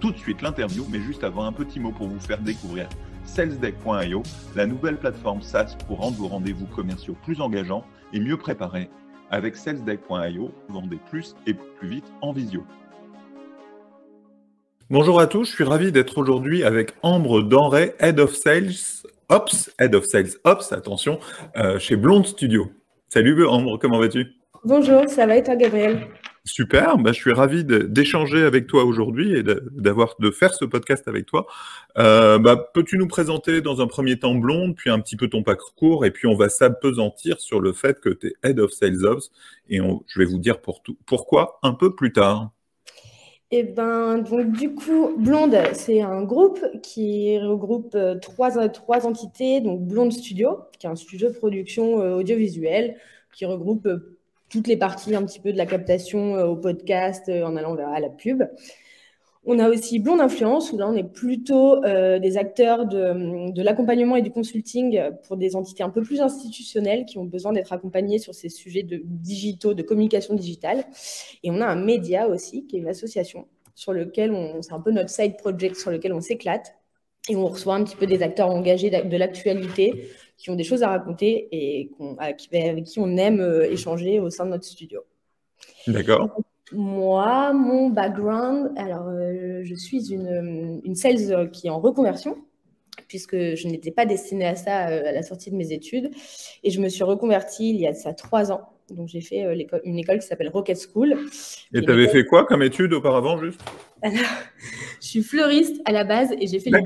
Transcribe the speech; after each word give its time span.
tout 0.00 0.10
de 0.10 0.16
suite 0.16 0.42
l'interview, 0.42 0.86
mais 0.90 1.00
juste 1.00 1.22
avant 1.22 1.44
un 1.44 1.52
petit 1.52 1.78
mot 1.78 1.92
pour 1.92 2.08
vous 2.08 2.20
faire 2.20 2.38
découvrir 2.38 2.88
salesdeck.io, 3.24 4.22
la 4.56 4.66
nouvelle 4.66 4.96
plateforme 4.96 5.42
SaaS 5.42 5.76
pour 5.86 5.98
rendre 5.98 6.16
vos 6.16 6.28
rendez-vous 6.28 6.66
commerciaux 6.66 7.16
plus 7.22 7.40
engageants 7.40 7.84
et 8.12 8.20
mieux 8.20 8.36
préparés. 8.36 8.88
Avec 9.30 9.54
salesdeck.io, 9.56 10.50
vendez 10.68 10.98
plus 11.10 11.36
et 11.46 11.54
plus 11.54 11.88
vite 11.88 12.12
en 12.22 12.32
visio. 12.32 12.64
Bonjour 14.88 15.20
à 15.20 15.28
tous, 15.28 15.44
je 15.44 15.52
suis 15.52 15.64
ravi 15.64 15.92
d'être 15.92 16.18
aujourd'hui 16.18 16.64
avec 16.64 16.94
Ambre 17.02 17.42
Denray, 17.42 17.94
Head 18.00 18.18
of 18.18 18.34
Sales 18.34 18.72
Ops, 19.28 19.70
Head 19.78 19.94
of 19.94 20.04
Sales 20.06 20.32
Ops, 20.42 20.72
attention, 20.72 21.20
euh, 21.56 21.78
chez 21.78 21.94
Blonde 21.94 22.26
Studio. 22.26 22.72
Salut 23.08 23.46
Ambre, 23.46 23.78
comment 23.78 24.00
vas-tu? 24.00 24.26
Bonjour, 24.64 25.08
ça 25.08 25.26
va 25.26 25.36
et 25.36 25.44
toi 25.44 25.54
Gabriel? 25.54 26.08
Super, 26.50 26.98
bah, 26.98 27.12
je 27.12 27.20
suis 27.20 27.32
ravi 27.32 27.64
d'échanger 27.64 28.42
avec 28.42 28.66
toi 28.66 28.84
aujourd'hui 28.84 29.36
et 29.36 29.44
d'avoir 29.44 30.16
de, 30.18 30.32
faire 30.32 30.52
ce 30.52 30.64
podcast 30.64 31.06
avec 31.06 31.24
toi. 31.24 31.46
Euh, 31.96 32.38
bah, 32.40 32.56
Peux-tu 32.74 32.98
nous 32.98 33.06
présenter 33.06 33.60
dans 33.60 33.80
un 33.80 33.86
premier 33.86 34.18
temps 34.18 34.34
Blonde, 34.34 34.74
puis 34.74 34.90
un 34.90 34.98
petit 34.98 35.16
peu 35.16 35.28
ton 35.28 35.44
parcours, 35.44 36.04
et 36.04 36.10
puis 36.10 36.26
on 36.26 36.34
va 36.34 36.48
s'apesantir 36.48 37.40
sur 37.40 37.60
le 37.60 37.72
fait 37.72 38.00
que 38.00 38.08
tu 38.08 38.26
es 38.26 38.32
Head 38.42 38.58
of 38.58 38.72
Sales 38.72 39.04
Ops, 39.04 39.30
et 39.68 39.78
je 39.78 40.18
vais 40.18 40.24
vous 40.24 40.38
dire 40.38 40.60
pourquoi 41.06 41.60
un 41.62 41.72
peu 41.72 41.94
plus 41.94 42.12
tard. 42.12 42.50
Eh 43.52 43.62
ben, 43.62 44.18
donc 44.18 44.50
du 44.50 44.74
coup, 44.74 45.14
Blonde, 45.18 45.56
c'est 45.72 46.00
un 46.00 46.22
groupe 46.24 46.64
qui 46.82 47.38
regroupe 47.38 47.94
euh, 47.94 48.16
trois, 48.16 48.68
trois 48.68 49.06
entités, 49.06 49.60
donc 49.60 49.82
Blonde 49.82 50.12
Studio, 50.12 50.58
qui 50.78 50.88
est 50.88 50.90
un 50.90 50.96
studio 50.96 51.28
de 51.28 51.34
production 51.34 52.00
euh, 52.00 52.16
audiovisuelle, 52.16 52.96
qui 53.32 53.44
regroupe 53.46 53.88
toutes 54.50 54.66
les 54.66 54.76
parties 54.76 55.14
un 55.14 55.24
petit 55.24 55.40
peu 55.40 55.52
de 55.52 55.56
la 55.56 55.64
captation 55.64 56.34
euh, 56.36 56.46
au 56.46 56.56
podcast 56.56 57.28
euh, 57.28 57.44
en 57.44 57.56
allant 57.56 57.74
vers 57.74 57.98
la 57.98 58.10
pub. 58.10 58.42
On 59.44 59.58
a 59.58 59.70
aussi 59.70 60.00
Blonde 60.00 60.20
Influence, 60.20 60.70
où 60.70 60.76
là, 60.76 60.86
on 60.86 60.94
est 60.94 61.10
plutôt 61.10 61.82
euh, 61.84 62.18
des 62.18 62.36
acteurs 62.36 62.84
de, 62.84 63.50
de 63.50 63.62
l'accompagnement 63.62 64.16
et 64.16 64.22
du 64.22 64.30
consulting 64.30 65.00
pour 65.26 65.38
des 65.38 65.56
entités 65.56 65.82
un 65.82 65.88
peu 65.88 66.02
plus 66.02 66.20
institutionnelles 66.20 67.06
qui 67.06 67.16
ont 67.16 67.24
besoin 67.24 67.54
d'être 67.54 67.72
accompagnées 67.72 68.18
sur 68.18 68.34
ces 68.34 68.50
sujets 68.50 68.82
de 68.82 69.00
digitaux, 69.02 69.72
de 69.72 69.82
communication 69.82 70.34
digitale. 70.34 70.84
Et 71.42 71.50
on 71.50 71.62
a 71.62 71.66
un 71.66 71.82
média 71.82 72.28
aussi, 72.28 72.66
qui 72.66 72.76
est 72.76 72.80
une 72.80 72.88
association, 72.88 73.46
sur 73.74 73.94
lequel 73.94 74.32
on, 74.32 74.60
c'est 74.60 74.74
un 74.74 74.80
peu 74.80 74.90
notre 74.90 75.08
side 75.08 75.38
project 75.38 75.76
sur 75.76 75.90
lequel 75.90 76.12
on 76.12 76.20
s'éclate. 76.20 76.74
Et 77.30 77.36
on 77.36 77.46
reçoit 77.46 77.76
un 77.76 77.84
petit 77.84 77.96
peu 77.96 78.06
des 78.06 78.22
acteurs 78.22 78.48
engagés 78.48 78.90
de 78.90 79.16
l'actualité 79.16 80.10
qui 80.40 80.48
ont 80.48 80.56
des 80.56 80.64
choses 80.64 80.82
à 80.82 80.88
raconter 80.88 81.48
et 81.52 81.90
avec 82.18 82.86
qui 82.86 82.98
on 82.98 83.18
aime 83.18 83.40
euh, 83.40 83.70
échanger 83.70 84.20
au 84.20 84.30
sein 84.30 84.46
de 84.46 84.50
notre 84.50 84.64
studio. 84.64 85.02
D'accord. 85.86 86.40
Moi, 86.72 87.52
mon 87.52 87.90
background, 87.90 88.72
alors 88.78 89.08
euh, 89.08 89.60
je 89.64 89.74
suis 89.74 90.14
une, 90.14 90.80
une 90.82 90.94
sales 90.94 91.50
qui 91.50 91.66
est 91.66 91.70
en 91.70 91.78
reconversion, 91.78 92.38
puisque 93.06 93.36
je 93.36 93.68
n'étais 93.68 93.90
pas 93.90 94.06
destinée 94.06 94.46
à 94.46 94.56
ça 94.56 94.88
euh, 94.88 95.08
à 95.08 95.12
la 95.12 95.22
sortie 95.22 95.50
de 95.50 95.56
mes 95.56 95.72
études. 95.72 96.10
Et 96.64 96.70
je 96.70 96.80
me 96.80 96.88
suis 96.88 97.04
reconvertie 97.04 97.68
il 97.68 97.76
y 97.76 97.86
a 97.86 97.92
ça 97.92 98.14
trois 98.14 98.50
ans. 98.50 98.62
Donc 98.88 99.08
j'ai 99.08 99.20
fait 99.20 99.44
une 99.84 99.98
école 99.98 100.20
qui 100.20 100.26
s'appelle 100.26 100.48
Rocket 100.48 100.78
School. 100.78 101.18
Et 101.74 101.82
tu 101.82 101.90
avais 101.90 102.08
fait 102.08 102.24
quoi 102.24 102.46
comme 102.46 102.62
étude 102.62 102.94
auparavant 102.94 103.36
juste? 103.38 103.60
Je 104.02 105.06
suis 105.06 105.22
fleuriste 105.22 105.82
à 105.84 105.92
la 105.92 106.04
base 106.04 106.32
et 106.40 106.46
j'ai 106.46 106.60
fait 106.60 106.70
les 106.70 106.82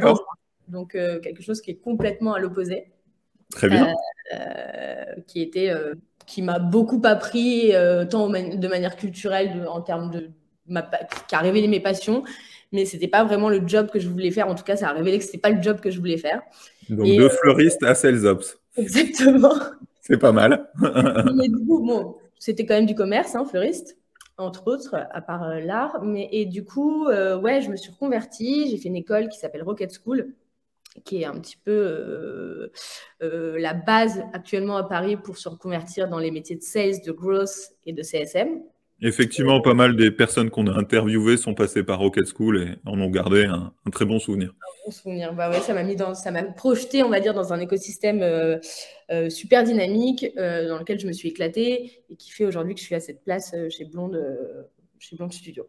Donc 0.69 0.91
quelque 0.93 1.43
chose 1.43 1.63
qui 1.63 1.71
est 1.71 1.77
complètement 1.77 2.35
à 2.35 2.41
l'opposé. 2.41 2.89
Très 3.55 3.69
bien. 3.69 3.95
Euh, 4.33 5.05
qui 5.27 5.43
était, 5.43 5.71
euh, 5.71 5.95
qui 6.27 6.43
m'a 6.43 6.59
beaucoup 6.59 7.01
appris, 7.05 7.75
euh, 7.75 8.05
tant 8.05 8.29
de 8.29 8.69
manière 8.69 8.97
culturelle, 8.97 9.67
en 9.71 9.81
termes 9.81 10.11
de, 10.11 10.31
ma, 10.67 10.83
qui 11.29 11.35
a 11.35 11.39
révélé 11.39 11.69
mes 11.69 11.81
passions, 11.81 12.25
mais 12.73 12.85
c'était 12.85 13.09
pas 13.09 13.23
vraiment 13.23 13.49
le 13.49 13.63
job 13.67 13.91
que 13.93 14.01
je 14.01 14.09
voulais 14.09 14.31
faire. 14.31 14.49
En 14.49 14.55
tout 14.55 14.65
cas, 14.65 14.77
ça 14.77 14.89
a 14.89 14.93
révélé 14.93 15.19
que 15.19 15.25
c'était 15.25 15.39
pas 15.39 15.51
le 15.51 15.63
job 15.63 15.81
que 15.81 15.91
je 15.91 15.99
voulais 15.99 16.17
faire. 16.17 16.43
Donc 16.89 17.07
de 17.07 17.29
fleuriste 17.29 17.83
à 17.85 17.95
sales 17.95 18.27
ops. 18.27 18.59
Exactement. 18.77 19.55
C'est 20.01 20.19
pas 20.19 20.33
mal. 20.33 20.69
mais 21.35 21.49
du 21.49 21.65
coup, 21.65 21.81
bon, 21.87 22.17
c'était 22.39 22.67
quand 22.67 22.75
même 22.75 22.87
du 22.87 22.95
commerce, 22.95 23.35
hein, 23.35 23.45
fleuriste 23.45 23.97
entre 24.37 24.67
autres, 24.67 24.97
à 25.13 25.21
part 25.21 25.61
l'art. 25.61 26.03
Mais 26.03 26.29
et 26.33 26.45
du 26.45 26.65
coup, 26.65 27.07
ouais, 27.07 27.61
je 27.61 27.71
me 27.71 27.77
suis 27.77 27.93
reconvertie. 27.93 28.69
J'ai 28.69 28.79
fait 28.79 28.89
une 28.89 28.97
école 28.97 29.29
qui 29.29 29.39
s'appelle 29.39 29.63
Rocket 29.63 29.97
School, 29.97 30.35
qui 31.03 31.23
est 31.23 31.25
un 31.25 31.39
petit 31.39 31.57
peu 31.57 31.73
euh, 31.73 32.73
euh, 33.23 33.59
la 33.59 33.75
base 33.75 34.23
actuellement 34.33 34.77
à 34.77 34.85
Paris 34.85 35.17
pour 35.17 35.37
se 35.37 35.49
reconvertir 35.49 36.09
dans 36.09 36.19
les 36.19 36.31
métiers 36.31 36.57
de 36.57 36.63
sales, 36.63 37.03
de 37.05 37.13
growth 37.13 37.73
et 37.85 37.93
de 37.93 38.03
CSM. 38.03 38.63
Effectivement, 39.03 39.61
pas 39.61 39.75
mal 39.75 39.97
des 39.97 40.11
personnes 40.13 40.51
qu'on 40.51 40.69
a 40.69 40.79
interviewées 40.79 41.37
sont 41.37 41.53
passées 41.53 41.83
par 41.83 41.99
Rocket 41.99 42.27
School 42.27 42.63
et 42.63 42.89
en 42.89 42.99
ont 43.01 43.11
gardé 43.11 43.45
un, 43.45 43.73
très 43.91 44.05
bon 44.05 44.19
souvenir. 44.21 44.51
Un 44.51 44.87
bon 44.87 44.93
souvenir, 44.93 45.35
bah 45.35 45.51
ouais, 45.51 45.61
ça 45.61 45.75
m'a 45.75 45.83
mis 45.83 45.97
dans, 45.97 46.15
ça 46.15 46.31
m'a 46.31 46.45
projeté, 46.45 47.03
on 47.03 47.11
va 47.11 47.19
dire, 47.19 47.35
dans 47.35 47.53
un 47.53 47.61
écosystème 47.61 48.23
euh, 48.23 49.31
super 49.31 49.65
dynamique 49.65 50.33
dans 50.37 50.79
lequel 50.79 51.01
je 51.01 51.09
me 51.09 51.13
suis 51.13 51.29
éclatée 51.31 52.05
et 52.09 52.17
qui 52.17 52.31
fait 52.31 52.47
aujourd'hui 52.47 52.75
que 52.75 52.81
je 52.81 52.87
suis 52.87 52.95
à 52.95 53.01
cette 53.01 53.25
place 53.25 53.55
chez 53.69 53.85
Blonde, 53.85 54.25
chez 55.01 55.17
Blonde 55.17 55.33
Studio. 55.33 55.69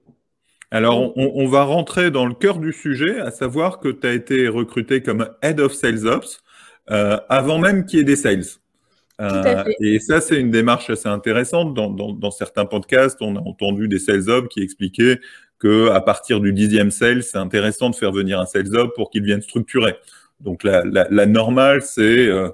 Alors, 0.76 1.14
on, 1.16 1.48
va 1.48 1.64
rentrer 1.64 2.12
dans 2.12 2.26
le 2.26 2.34
cœur 2.34 2.60
du 2.60 2.74
sujet, 2.74 3.22
à 3.22 3.32
savoir 3.32 3.80
que 3.80 3.88
tu 3.88 4.06
as 4.06 4.12
été 4.12 4.50
recruté 4.50 5.02
comme 5.02 5.30
Head 5.42 5.62
of 5.62 5.74
Sales 5.74 6.06
Ops 6.06 6.44
euh, 6.92 7.18
avant 7.30 7.60
même 7.60 7.86
qu'il 7.86 8.00
y 8.00 8.02
ait 8.02 8.06
des 8.06 8.18
sales. 8.18 8.44
Euh, 9.22 9.64
et 9.80 10.00
ça, 10.00 10.20
c'est 10.20 10.38
une 10.38 10.52
démarche 10.52 10.90
assez 10.90 11.08
intéressante. 11.08 11.74
Dans, 11.74 12.32
certains 12.32 12.66
podcasts, 12.66 13.22
on 13.22 13.38
a 13.38 13.40
entendu 13.40 13.88
des 13.88 14.00
sales 14.00 14.30
ops 14.30 14.50
qui 14.50 14.62
expliquaient 14.62 15.22
que 15.60 15.92
à 15.92 16.02
partir 16.02 16.42
du 16.42 16.52
dixième 16.52 16.92
sales, 16.92 17.24
c'est 17.24 17.38
intéressant 17.38 17.90
de 17.90 17.96
faire 17.96 18.12
venir 18.12 18.42
un 18.42 18.46
sales 18.46 18.76
op 18.76 18.94
pour 18.96 19.12
qu'il 19.12 19.24
vienne 19.24 19.42
structurer. 19.42 19.96
Donc 20.42 20.66
la, 20.66 21.26
normale, 21.26 21.84
c'est 21.84 22.28
euh, 22.28 22.50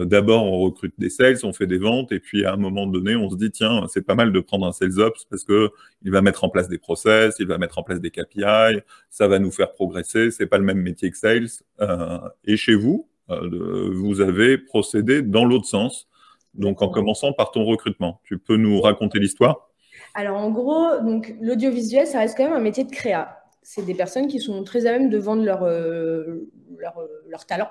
d'abord, 0.00 0.44
on 0.44 0.60
recrute 0.60 0.94
des 0.98 1.10
sales, 1.10 1.36
on 1.44 1.52
fait 1.52 1.66
des 1.66 1.78
ventes, 1.78 2.10
et 2.12 2.20
puis 2.20 2.44
à 2.44 2.52
un 2.52 2.56
moment 2.56 2.86
donné, 2.86 3.16
on 3.16 3.30
se 3.30 3.36
dit 3.36 3.50
tiens, 3.50 3.86
c'est 3.88 4.04
pas 4.04 4.14
mal 4.14 4.32
de 4.32 4.40
prendre 4.40 4.66
un 4.66 4.72
sales 4.72 4.98
ops 4.98 5.24
parce 5.26 5.44
que 5.44 5.70
il 6.02 6.10
va 6.10 6.22
mettre 6.22 6.44
en 6.44 6.48
place 6.48 6.68
des 6.68 6.78
process, 6.78 7.36
il 7.38 7.46
va 7.46 7.58
mettre 7.58 7.78
en 7.78 7.82
place 7.82 8.00
des 8.00 8.10
KPI, 8.10 8.80
ça 9.10 9.28
va 9.28 9.38
nous 9.38 9.50
faire 9.50 9.72
progresser. 9.72 10.30
C'est 10.30 10.46
pas 10.46 10.58
le 10.58 10.64
même 10.64 10.80
métier 10.80 11.10
que 11.10 11.16
sales. 11.16 11.48
Euh, 11.80 12.18
et 12.44 12.56
chez 12.56 12.74
vous, 12.74 13.08
euh, 13.30 13.90
vous 13.94 14.20
avez 14.20 14.58
procédé 14.58 15.22
dans 15.22 15.44
l'autre 15.44 15.66
sens. 15.66 16.08
Donc, 16.54 16.82
en 16.82 16.88
commençant 16.88 17.32
par 17.32 17.50
ton 17.50 17.64
recrutement, 17.64 18.20
tu 18.24 18.38
peux 18.38 18.56
nous 18.56 18.80
raconter 18.80 19.18
l'histoire? 19.18 19.70
Alors, 20.14 20.36
en 20.36 20.50
gros, 20.50 21.00
donc 21.02 21.34
l'audiovisuel, 21.40 22.06
ça 22.06 22.20
reste 22.20 22.36
quand 22.36 22.44
même 22.44 22.52
un 22.52 22.60
métier 22.60 22.84
de 22.84 22.90
créa. 22.90 23.38
C'est 23.62 23.84
des 23.84 23.94
personnes 23.94 24.28
qui 24.28 24.40
sont 24.40 24.62
très 24.62 24.86
à 24.86 24.92
même 24.92 25.10
de 25.10 25.18
vendre 25.18 25.44
leur, 25.44 25.64
leur, 25.64 26.94
leur 27.28 27.46
talent 27.46 27.68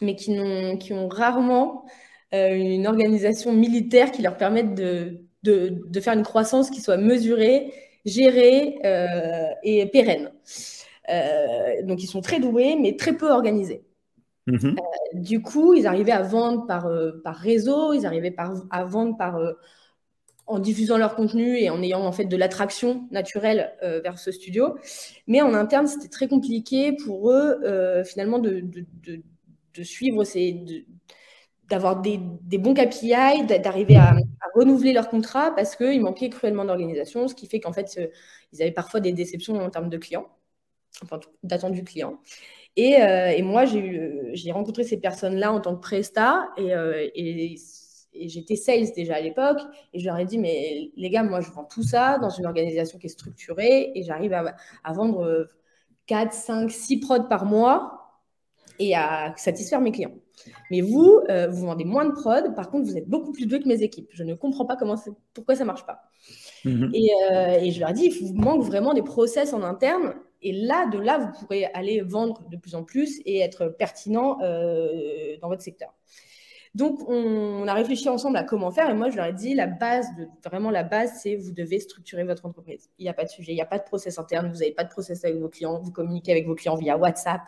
mais 0.00 0.16
qui, 0.16 0.38
ont, 0.38 0.76
qui 0.76 0.92
ont 0.92 1.08
rarement 1.08 1.84
euh, 2.32 2.54
une 2.54 2.86
organisation 2.86 3.52
militaire 3.52 4.12
qui 4.12 4.22
leur 4.22 4.36
permette 4.36 4.74
de, 4.74 5.24
de, 5.42 6.00
faire 6.00 6.14
une 6.14 6.22
croissance 6.22 6.70
qui 6.70 6.80
soit 6.80 6.96
mesurée, 6.96 7.72
gérée 8.04 8.78
euh, 8.84 9.48
et 9.64 9.84
pérenne. 9.86 10.30
Euh, 11.08 11.82
donc, 11.82 12.02
ils 12.04 12.06
sont 12.06 12.20
très 12.20 12.38
doués, 12.38 12.76
mais 12.76 12.96
très 12.96 13.16
peu 13.16 13.30
organisés. 13.30 13.84
Mhm. 14.46 14.74
du 15.12 15.42
coup, 15.42 15.74
ils 15.74 15.86
arrivaient 15.86 16.10
à 16.10 16.22
vendre 16.22 16.66
par, 16.66 16.90
par 17.22 17.36
réseau, 17.36 17.92
ils 17.92 18.04
arrivaient 18.04 18.32
par, 18.32 18.54
à 18.70 18.84
vendre 18.84 19.16
par, 19.16 19.38
en 20.46 20.58
diffusant 20.58 20.96
leur 20.96 21.14
contenu 21.14 21.56
et 21.58 21.70
en 21.70 21.80
ayant 21.82 22.00
en 22.00 22.10
fait 22.10 22.24
de 22.24 22.36
l'attraction 22.36 23.06
naturelle 23.12 23.72
vers 23.82 24.18
ce 24.18 24.32
studio. 24.32 24.76
Mais 25.28 25.40
en 25.40 25.54
interne, 25.54 25.86
c'était 25.86 26.08
très 26.08 26.26
compliqué 26.26 26.96
pour 27.04 27.30
eux 27.30 28.02
finalement 28.04 28.38
de, 28.40 28.64
de 29.04 29.22
suivre, 29.82 30.24
c'est 30.24 30.64
d'avoir 31.70 32.00
des, 32.00 32.18
bons 32.18 32.74
KPI, 32.74 33.46
d'arriver 33.46 33.96
à, 33.96 34.14
renouveler 34.54 34.92
leur 34.92 35.08
contrat 35.08 35.54
parce 35.54 35.76
qu'il 35.76 36.00
manquait 36.00 36.28
cruellement 36.28 36.64
d'organisation, 36.64 37.28
ce 37.28 37.34
qui 37.34 37.46
fait 37.46 37.60
qu'en 37.60 37.72
fait, 37.72 38.00
ils 38.52 38.62
avaient 38.62 38.72
parfois 38.72 38.98
des 38.98 39.12
déceptions 39.12 39.54
en 39.56 39.70
termes 39.70 39.88
de 39.88 39.96
clients, 39.96 40.26
enfin, 41.04 41.20
d'attendus 41.44 41.84
clients. 41.84 42.18
Et, 42.76 43.00
euh, 43.00 43.28
et 43.28 43.42
moi, 43.42 43.64
j'ai 43.64 44.52
rencontré 44.52 44.84
ces 44.84 44.98
personnes-là 44.98 45.52
en 45.52 45.60
tant 45.60 45.76
que 45.76 45.80
presta 45.80 46.50
et, 46.56 46.74
euh, 46.74 47.08
et, 47.14 47.56
j'étais 48.12 48.56
sales 48.56 48.92
déjà 48.96 49.14
à 49.14 49.20
l'époque 49.20 49.60
et 49.92 50.00
je 50.00 50.04
leur 50.04 50.18
ai 50.18 50.24
dit, 50.24 50.38
mais 50.38 50.90
les 50.96 51.10
gars, 51.10 51.22
moi, 51.22 51.40
je 51.40 51.50
vends 51.52 51.64
tout 51.64 51.84
ça 51.84 52.18
dans 52.18 52.30
une 52.30 52.44
organisation 52.46 52.98
qui 52.98 53.06
est 53.06 53.10
structurée 53.10 53.92
et 53.94 54.02
j'arrive 54.02 54.32
à, 54.32 54.56
à, 54.82 54.92
vendre 54.92 55.46
4, 56.06 56.32
5, 56.32 56.70
6 56.70 56.98
prods 56.98 57.28
par 57.28 57.44
mois 57.44 57.99
et 58.80 58.96
à 58.96 59.32
satisfaire 59.36 59.80
mes 59.80 59.92
clients. 59.92 60.14
Mais 60.70 60.80
vous, 60.80 61.20
euh, 61.28 61.48
vous 61.48 61.66
vendez 61.66 61.84
moins 61.84 62.06
de 62.06 62.12
prod, 62.12 62.54
par 62.56 62.70
contre, 62.70 62.88
vous 62.88 62.96
êtes 62.96 63.08
beaucoup 63.08 63.30
plus 63.30 63.46
doué 63.46 63.60
que 63.60 63.68
mes 63.68 63.82
équipes. 63.82 64.08
Je 64.12 64.24
ne 64.24 64.34
comprends 64.34 64.64
pas 64.64 64.76
comment 64.76 64.96
pourquoi 65.34 65.54
ça 65.54 65.64
ne 65.64 65.66
marche 65.66 65.84
pas. 65.86 66.00
Mhm. 66.64 66.92
Euh, 66.94 67.58
et, 67.60 67.70
je 67.70 67.80
leur 67.80 67.92
dis, 67.92 68.06
il 68.06 68.12
vous 68.12 68.34
manque 68.34 68.62
vraiment 68.64 68.94
des 68.94 69.02
process 69.02 69.52
en 69.52 69.62
interne. 69.62 70.14
Et 70.42 70.52
là, 70.52 70.88
de 70.88 70.98
là, 70.98 71.18
vous 71.18 71.38
pourrez 71.38 71.66
aller 71.66 72.00
vendre 72.00 72.48
de 72.48 72.56
plus 72.56 72.74
en 72.74 72.82
plus 72.82 73.20
et 73.26 73.40
être 73.40 73.66
pertinent 73.66 74.38
euh, 74.42 75.36
dans 75.42 75.48
votre 75.48 75.62
secteur. 75.62 75.94
Donc, 76.74 77.08
on, 77.08 77.66
a 77.66 77.74
réfléchi 77.74 78.08
ensemble 78.08 78.36
à 78.36 78.44
comment 78.44 78.70
faire. 78.70 78.88
Et 78.90 78.94
moi, 78.94 79.10
je 79.10 79.16
leur 79.16 79.26
ai 79.26 79.32
dit, 79.32 79.54
la 79.54 79.66
base, 79.66 80.06
de, 80.16 80.28
vraiment 80.48 80.70
la 80.70 80.84
base, 80.84 81.18
c'est 81.20 81.34
vous 81.34 81.50
devez 81.50 81.80
structurer 81.80 82.22
votre 82.24 82.46
entreprise. 82.46 82.88
Il 82.98 83.02
n'y 83.02 83.08
a 83.08 83.12
pas 83.12 83.24
de 83.24 83.28
sujet, 83.28 83.52
il 83.52 83.56
n'y 83.56 83.60
a 83.60 83.66
pas 83.66 83.78
de 83.78 83.84
process 83.84 84.18
interne, 84.18 84.48
vous 84.48 84.58
n'avez 84.58 84.72
pas 84.72 84.84
de 84.84 84.90
process 84.90 85.24
avec 85.24 85.38
vos 85.38 85.48
clients, 85.48 85.80
vous 85.80 85.90
communiquez 85.90 86.30
avec 86.30 86.46
vos 86.46 86.54
clients 86.54 86.76
via 86.76 86.96
WhatsApp, 86.96 87.40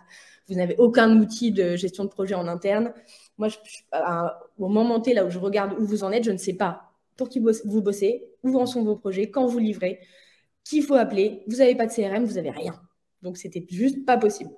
vous 0.48 0.56
n'avez 0.56 0.74
aucun 0.78 1.16
outil 1.20 1.52
de 1.52 1.76
gestion 1.76 2.04
de 2.04 2.08
projet 2.08 2.34
en 2.34 2.48
interne. 2.48 2.92
Moi, 3.38 3.48
je, 3.48 3.58
au 4.58 4.69
moment 4.69 5.00
T, 5.00 5.14
là 5.14 5.24
où 5.24 5.30
je 5.30 5.38
regarde 5.38 5.74
où 5.78 5.86
vous 5.86 6.02
en 6.02 6.10
êtes, 6.10 6.24
je 6.24 6.32
ne 6.32 6.36
sais 6.36 6.54
pas 6.54 6.92
pour 7.16 7.28
qui 7.28 7.40
vous 7.40 7.82
bossez, 7.82 8.24
où 8.42 8.58
en 8.58 8.66
sont 8.66 8.82
vos 8.82 8.96
projets, 8.96 9.30
quand 9.30 9.46
vous 9.46 9.58
livrez, 9.58 10.00
qui 10.64 10.82
faut 10.82 10.94
appeler. 10.94 11.42
Vous 11.46 11.56
n'avez 11.56 11.74
pas 11.74 11.86
de 11.86 11.92
CRM, 11.92 12.24
vous 12.24 12.34
n'avez 12.34 12.50
rien. 12.50 12.80
Donc, 13.22 13.36
c'était 13.36 13.64
juste 13.69 14.04
pas 14.04 14.16
possible. 14.16 14.50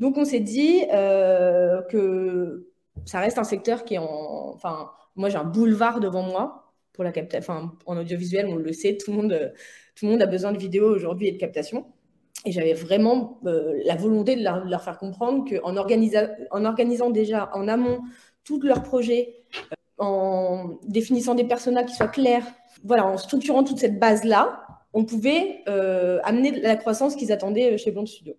Donc, 0.00 0.18
on 0.18 0.24
s'est 0.24 0.40
dit 0.40 0.82
euh, 0.92 1.82
que 1.82 2.68
ça 3.06 3.20
reste 3.20 3.38
un 3.38 3.44
secteur 3.44 3.84
qui 3.84 3.94
est 3.94 3.98
en. 3.98 4.52
Enfin, 4.54 4.90
moi, 5.16 5.28
j'ai 5.28 5.36
un 5.36 5.44
boulevard 5.44 6.00
devant 6.00 6.22
moi 6.22 6.72
pour 6.92 7.04
la 7.04 7.12
captation. 7.12 7.70
En 7.86 7.96
audiovisuel, 7.98 8.46
on 8.46 8.56
le 8.56 8.72
sait, 8.72 8.96
tout 8.96 9.10
le 9.12 9.16
monde, 9.16 10.22
a 10.22 10.26
besoin 10.26 10.52
de 10.52 10.58
vidéos 10.58 10.88
aujourd'hui 10.88 11.28
et 11.28 11.32
de 11.32 11.38
captation. 11.38 11.86
Et 12.46 12.52
j'avais 12.52 12.74
vraiment 12.74 13.40
euh, 13.46 13.80
la 13.84 13.96
volonté 13.96 14.36
de 14.36 14.42
leur, 14.42 14.82
faire 14.82 14.98
comprendre 14.98 15.44
qu'en 15.48 15.76
en 15.76 16.64
organisant 16.64 17.10
déjà 17.10 17.50
en 17.54 17.68
amont 17.68 18.00
tous 18.44 18.60
leurs 18.60 18.82
projets, 18.82 19.34
euh, 19.72 19.74
en 19.98 20.78
définissant 20.86 21.34
des 21.34 21.44
personnages 21.44 21.86
qui 21.86 21.94
soient 21.94 22.08
clairs, 22.08 22.46
voilà, 22.84 23.06
en 23.06 23.16
structurant 23.16 23.64
toute 23.64 23.78
cette 23.78 23.98
base-là, 23.98 24.66
on 24.92 25.04
pouvait 25.04 25.62
euh, 25.68 26.20
amener 26.22 26.60
la 26.60 26.76
croissance 26.76 27.16
qu'ils 27.16 27.32
attendaient 27.32 27.78
chez 27.78 27.90
Blond 27.90 28.06
Studio. 28.06 28.34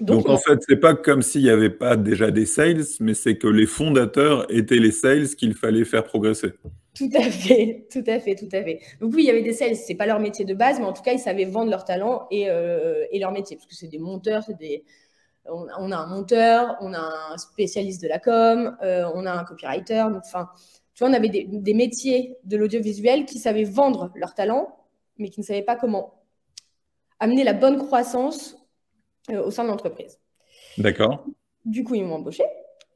Donc, 0.00 0.28
en 0.28 0.36
fait, 0.36 0.60
c'est 0.68 0.76
pas 0.76 0.94
comme 0.94 1.22
s'il 1.22 1.42
n'y 1.42 1.50
avait 1.50 1.70
pas 1.70 1.96
déjà 1.96 2.30
des 2.30 2.46
sales, 2.46 2.84
mais 3.00 3.14
c'est 3.14 3.36
que 3.36 3.48
les 3.48 3.66
fondateurs 3.66 4.46
étaient 4.52 4.76
les 4.76 4.92
sales 4.92 5.28
qu'il 5.28 5.54
fallait 5.54 5.84
faire 5.84 6.04
progresser. 6.04 6.52
Tout 6.94 7.10
à 7.14 7.22
fait, 7.22 7.86
tout 7.90 8.04
à 8.06 8.20
fait, 8.20 8.36
tout 8.36 8.48
à 8.52 8.62
fait. 8.62 8.80
Donc 9.00 9.12
oui, 9.14 9.22
il 9.22 9.26
y 9.26 9.30
avait 9.30 9.42
des 9.42 9.52
sales, 9.52 9.74
c'est 9.74 9.96
pas 9.96 10.06
leur 10.06 10.20
métier 10.20 10.44
de 10.44 10.54
base, 10.54 10.78
mais 10.78 10.86
en 10.86 10.92
tout 10.92 11.02
cas, 11.02 11.12
ils 11.12 11.18
savaient 11.18 11.46
vendre 11.46 11.70
leur 11.70 11.84
talent 11.84 12.26
et, 12.30 12.48
euh, 12.48 13.04
et 13.10 13.18
leur 13.18 13.32
métier, 13.32 13.56
parce 13.56 13.66
que 13.66 13.74
c'est 13.74 13.88
des 13.88 13.98
monteurs, 13.98 14.42
c'est 14.44 14.56
des... 14.56 14.84
On, 15.50 15.90
a 15.92 15.96
un 15.96 16.06
monteur, 16.06 16.76
on 16.82 16.92
a 16.92 17.32
un 17.32 17.38
spécialiste 17.38 18.02
de 18.02 18.08
la 18.08 18.18
com, 18.18 18.76
euh, 18.82 19.04
on 19.14 19.24
a 19.24 19.32
un 19.32 19.44
copywriter. 19.44 20.04
enfin, 20.16 20.50
tu 20.94 21.02
vois, 21.02 21.08
on 21.08 21.14
avait 21.14 21.30
des, 21.30 21.46
des 21.48 21.74
métiers 21.74 22.36
de 22.44 22.58
l'audiovisuel 22.58 23.24
qui 23.24 23.38
savaient 23.38 23.64
vendre 23.64 24.12
leur 24.14 24.34
talent, 24.34 24.76
mais 25.16 25.30
qui 25.30 25.40
ne 25.40 25.46
savaient 25.46 25.62
pas 25.62 25.76
comment 25.76 26.22
amener 27.18 27.44
la 27.44 27.54
bonne 27.54 27.78
croissance 27.78 28.58
euh, 29.30 29.44
au 29.44 29.50
sein 29.50 29.64
de 29.64 29.68
l'entreprise. 29.68 30.18
D'accord. 30.76 31.24
Du 31.64 31.84
coup, 31.84 31.94
ils 31.94 32.04
m'ont 32.04 32.16
embauché 32.16 32.44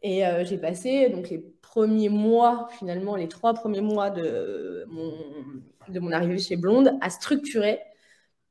et 0.03 0.27
euh, 0.27 0.45
j'ai 0.45 0.59
passé 0.59 1.09
donc 1.11 1.31
les 1.31 1.39
premiers 1.39 2.09
mois, 2.09 2.69
finalement, 2.79 3.17
les 3.17 3.29
trois 3.29 3.55
premiers 3.55 3.81
mois 3.81 4.11
de 4.11 4.85
mon, 4.89 5.13
de 5.89 6.01
mon 6.01 6.13
arrivée 6.13 6.39
chez 6.39 6.57
Blonde 6.57 6.99
à 7.01 7.11
structurer 7.11 7.81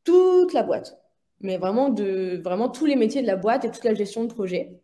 toute 0.04 0.54
la 0.54 0.64
boîte, 0.64 1.00
mais 1.40 1.58
vraiment, 1.58 1.90
de, 1.90 2.42
vraiment 2.44 2.70
tous 2.70 2.86
les 2.86 2.96
métiers 2.96 3.22
de 3.22 3.28
la 3.28 3.36
boîte 3.36 3.66
et 3.66 3.72
toute 3.72 3.84
la 3.84 3.94
gestion 3.94 4.24
de 4.24 4.34
projet 4.34 4.82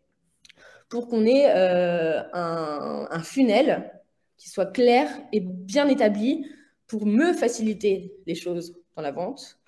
pour 0.88 1.08
qu'on 1.08 1.26
ait 1.26 1.50
euh, 1.54 2.22
un, 2.32 3.08
un 3.10 3.22
funnel 3.22 3.92
qui 4.36 4.48
soit 4.48 4.66
clair 4.66 5.08
et 5.32 5.40
bien 5.40 5.88
établi 5.88 6.46
pour 6.86 7.06
me 7.06 7.32
faciliter 7.32 8.14
les 8.26 8.34
choses 8.34 8.74
dans 8.96 9.02
la 9.02 9.10
vente 9.10 9.58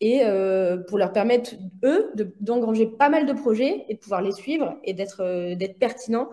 et 0.00 0.20
euh, 0.24 0.76
pour 0.76 0.98
leur 0.98 1.12
permettre, 1.12 1.54
eux, 1.84 2.12
d'engranger 2.40 2.86
pas 2.86 3.08
mal 3.08 3.26
de 3.26 3.32
projets 3.32 3.84
et 3.88 3.94
de 3.94 3.98
pouvoir 3.98 4.22
les 4.22 4.32
suivre 4.32 4.76
et 4.84 4.92
d'être 4.92 5.22
euh, 5.22 5.54
d'être 5.54 5.78
pertinents 5.78 6.28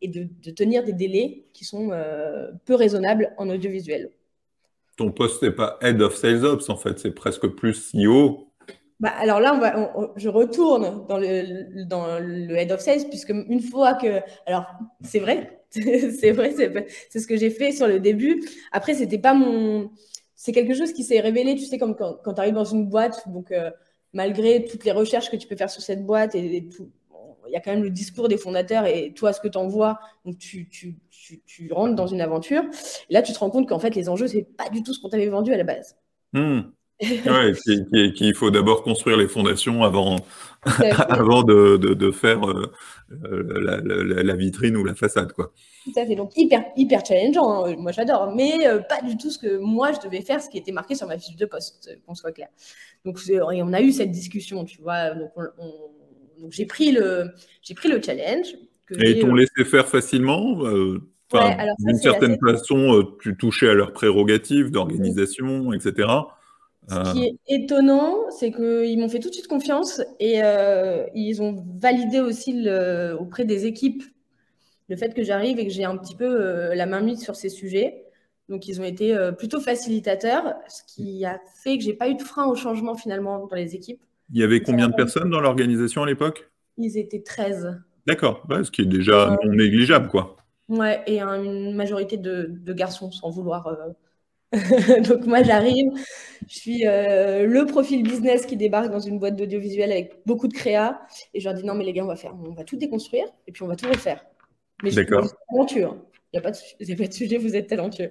et 0.00 0.08
de, 0.08 0.28
de, 0.42 0.50
tenir 0.52 0.84
des 0.84 0.92
délais 0.92 1.46
qui 1.52 1.64
sont 1.64 1.90
euh, 1.90 2.50
peu 2.64 2.74
raisonnables 2.74 3.32
en 3.36 3.50
audiovisuel. 3.50 4.10
Ton 4.96 5.10
poste 5.10 5.42
n'est 5.42 5.50
pas 5.50 5.78
Head 5.80 6.00
of 6.00 6.14
Sales 6.14 6.44
Ops, 6.44 6.70
en 6.70 6.76
fait, 6.76 6.98
c'est 6.98 7.10
presque 7.10 7.48
plus 7.48 7.92
CEO. 7.92 8.48
Bah, 9.00 9.12
alors 9.16 9.40
là, 9.40 9.54
on 9.54 9.58
va, 9.58 10.12
je 10.16 10.28
retourne 10.28 11.06
dans 11.08 11.18
le, 11.18 11.84
dans 11.84 12.18
le 12.18 12.54
Head 12.56 12.72
of 12.72 12.80
Sales, 12.80 13.08
puisque 13.08 13.30
une 13.30 13.60
fois 13.60 13.94
que... 13.94 14.20
Alors, 14.46 14.66
c'est 15.02 15.20
vrai, 15.20 15.62
c'est 15.70 16.32
vrai, 16.32 16.52
c'est 17.10 17.20
ce 17.20 17.26
que 17.26 17.36
j'ai 17.36 17.50
fait 17.50 17.72
sur 17.72 17.86
le 17.86 18.00
début. 18.00 18.44
Après, 18.72 18.94
c'était 18.94 19.18
pas 19.18 19.34
mon 19.34 19.90
c'est 20.40 20.52
quelque 20.52 20.72
chose 20.72 20.92
qui 20.92 21.02
s'est 21.02 21.18
révélé, 21.18 21.56
tu 21.56 21.64
sais, 21.64 21.78
comme 21.78 21.96
quand, 21.96 22.22
tu 22.22 22.40
arrives 22.40 22.54
dans 22.54 22.64
une 22.64 22.86
boîte, 22.86 23.28
donc 23.28 23.50
euh, 23.50 23.72
malgré 24.12 24.64
toutes 24.64 24.84
les 24.84 24.92
recherches 24.92 25.30
que 25.30 25.36
tu 25.36 25.48
peux 25.48 25.56
faire 25.56 25.68
sur 25.68 25.82
cette 25.82 26.06
boîte 26.06 26.36
et, 26.36 26.68
tout, 26.68 26.92
il 27.48 27.52
y 27.52 27.56
a 27.56 27.60
quand 27.60 27.72
même 27.72 27.82
le 27.82 27.90
discours 27.90 28.28
des 28.28 28.36
fondateurs 28.36 28.86
et 28.86 29.12
toi, 29.14 29.32
ce 29.32 29.40
que 29.40 29.48
tu 29.48 29.58
envoies, 29.58 29.98
donc 30.24 30.38
tu, 30.38 30.70
rentres 31.72 31.96
dans 31.96 32.06
une 32.06 32.20
aventure. 32.20 32.62
Là, 33.10 33.20
tu 33.22 33.32
te 33.32 33.38
rends 33.40 33.50
compte 33.50 33.68
qu'en 33.68 33.80
fait, 33.80 33.96
les 33.96 34.08
enjeux, 34.08 34.28
c'est 34.28 34.44
pas 34.44 34.70
du 34.70 34.84
tout 34.84 34.94
ce 34.94 35.00
qu'on 35.00 35.08
t'avait 35.08 35.26
vendu 35.26 35.52
à 35.52 35.56
la 35.56 35.64
base. 35.64 35.96
Hmm. 36.32 36.60
Ouais, 37.00 38.12
qu'il 38.14 38.34
faut 38.34 38.50
d'abord 38.50 38.82
construire 38.82 39.16
les 39.16 39.28
fondations 39.28 39.82
avant, 39.82 40.16
avant 41.08 41.42
de, 41.42 41.76
de, 41.76 42.10
faire 42.10 42.48
euh, 42.48 42.72
euh, 43.12 44.22
la, 44.22 44.34
vitrine 44.34 44.76
ou 44.76 44.84
la 44.84 44.94
façade. 44.94 45.32
Quoi. 45.32 45.52
Tout 45.84 45.92
à 45.96 46.06
fait, 46.06 46.16
donc 46.16 46.32
hyper, 46.36 46.64
hyper 46.76 47.04
challengeant, 47.04 47.66
hein. 47.66 47.76
moi 47.78 47.92
j'adore, 47.92 48.34
mais 48.34 48.66
euh, 48.66 48.80
pas 48.80 49.00
du 49.02 49.16
tout 49.16 49.30
ce 49.30 49.38
que 49.38 49.58
moi 49.58 49.92
je 49.92 50.00
devais 50.06 50.22
faire, 50.22 50.40
ce 50.40 50.48
qui 50.50 50.58
était 50.58 50.72
marqué 50.72 50.94
sur 50.94 51.06
ma 51.06 51.18
fiche 51.18 51.36
de 51.36 51.46
poste, 51.46 51.98
qu'on 52.06 52.14
soit 52.14 52.32
clair. 52.32 52.48
Donc 53.04 53.18
on 53.30 53.72
a 53.72 53.80
eu 53.80 53.92
cette 53.92 54.10
discussion, 54.10 54.64
tu 54.64 54.80
vois, 54.82 55.10
donc, 55.10 55.32
j'ai 56.50 56.66
pris, 56.66 56.92
le, 56.92 57.30
pris 57.74 57.88
le 57.88 58.00
challenge. 58.02 58.54
Et 59.04 59.10
ils 59.10 59.20
t'ont 59.20 59.34
laissé 59.34 59.64
faire 59.64 59.86
facilement 59.86 60.56
D'une 60.62 61.98
certaine 62.00 62.38
façon, 62.38 63.16
tu 63.22 63.36
touchais 63.36 63.68
à 63.68 63.74
leurs 63.74 63.92
prérogatives 63.92 64.70
d'organisation, 64.70 65.72
etc. 65.72 66.08
Ce 66.88 67.12
qui 67.12 67.24
est 67.24 67.38
étonnant, 67.46 68.16
c'est 68.30 68.50
qu'ils 68.50 68.98
m'ont 68.98 69.08
fait 69.08 69.18
tout 69.18 69.28
de 69.28 69.34
suite 69.34 69.48
confiance 69.48 70.00
et 70.20 70.42
euh, 70.42 71.04
ils 71.14 71.42
ont 71.42 71.64
validé 71.78 72.20
aussi 72.20 72.66
auprès 73.18 73.44
des 73.44 73.66
équipes 73.66 74.02
le 74.88 74.96
fait 74.96 75.14
que 75.14 75.22
j'arrive 75.22 75.58
et 75.58 75.66
que 75.66 75.72
j'ai 75.72 75.84
un 75.84 75.96
petit 75.96 76.14
peu 76.14 76.24
euh, 76.24 76.74
la 76.74 76.86
main 76.86 77.00
mise 77.00 77.22
sur 77.22 77.36
ces 77.36 77.48
sujets. 77.48 78.04
Donc, 78.48 78.66
ils 78.66 78.80
ont 78.80 78.84
été 78.84 79.14
euh, 79.14 79.32
plutôt 79.32 79.60
facilitateurs, 79.60 80.54
ce 80.68 80.82
qui 80.86 81.24
a 81.24 81.38
fait 81.62 81.76
que 81.76 81.84
j'ai 81.84 81.92
pas 81.92 82.08
eu 82.08 82.14
de 82.14 82.22
frein 82.22 82.46
au 82.46 82.54
changement 82.54 82.94
finalement 82.94 83.46
dans 83.46 83.56
les 83.56 83.74
équipes. 83.74 84.00
Il 84.32 84.40
y 84.40 84.42
avait 84.42 84.62
combien 84.62 84.88
de 84.88 84.94
personnes 84.94 85.30
dans 85.30 85.40
l'organisation 85.40 86.02
à 86.02 86.06
l'époque? 86.06 86.50
Ils 86.78 86.96
étaient 86.96 87.22
13. 87.22 87.78
D'accord, 88.06 88.46
ce 88.50 88.70
qui 88.70 88.82
est 88.82 88.86
déjà 88.86 89.36
non 89.44 89.52
négligeable, 89.52 90.08
quoi. 90.08 90.36
Ouais, 90.68 91.02
et 91.06 91.20
une 91.20 91.74
majorité 91.74 92.16
de, 92.16 92.46
de 92.50 92.72
garçons, 92.72 93.10
sans 93.10 93.30
vouloir 93.30 93.74
Donc 95.08 95.26
moi 95.26 95.42
j'arrive, 95.42 95.92
je 96.48 96.54
suis 96.54 96.86
euh, 96.86 97.46
le 97.46 97.66
profil 97.66 98.02
business 98.02 98.46
qui 98.46 98.56
débarque 98.56 98.90
dans 98.90 98.98
une 98.98 99.18
boîte 99.18 99.36
d'audiovisuel 99.36 99.92
avec 99.92 100.22
beaucoup 100.24 100.48
de 100.48 100.54
créa 100.54 101.02
et 101.34 101.40
je 101.40 101.44
leur 101.44 101.54
dis 101.54 101.64
non 101.64 101.74
mais 101.74 101.84
les 101.84 101.92
gars 101.92 102.04
on 102.04 102.08
va 102.08 102.16
faire, 102.16 102.34
on 102.34 102.52
va 102.52 102.64
tout 102.64 102.76
déconstruire 102.76 103.26
et 103.46 103.52
puis 103.52 103.62
on 103.62 103.66
va 103.66 103.76
tout 103.76 103.88
refaire. 103.88 104.24
Mais 104.82 104.90
je 104.90 105.00
suis 105.00 105.06
talentueux, 105.06 105.84
hein. 105.84 105.98
il 106.32 106.36
n'y 106.36 106.38
a, 106.38 106.96
pas 106.96 107.06
de 107.06 107.12
sujet, 107.12 107.36
vous 107.36 107.56
êtes 107.56 107.66
talentueux. 107.66 108.10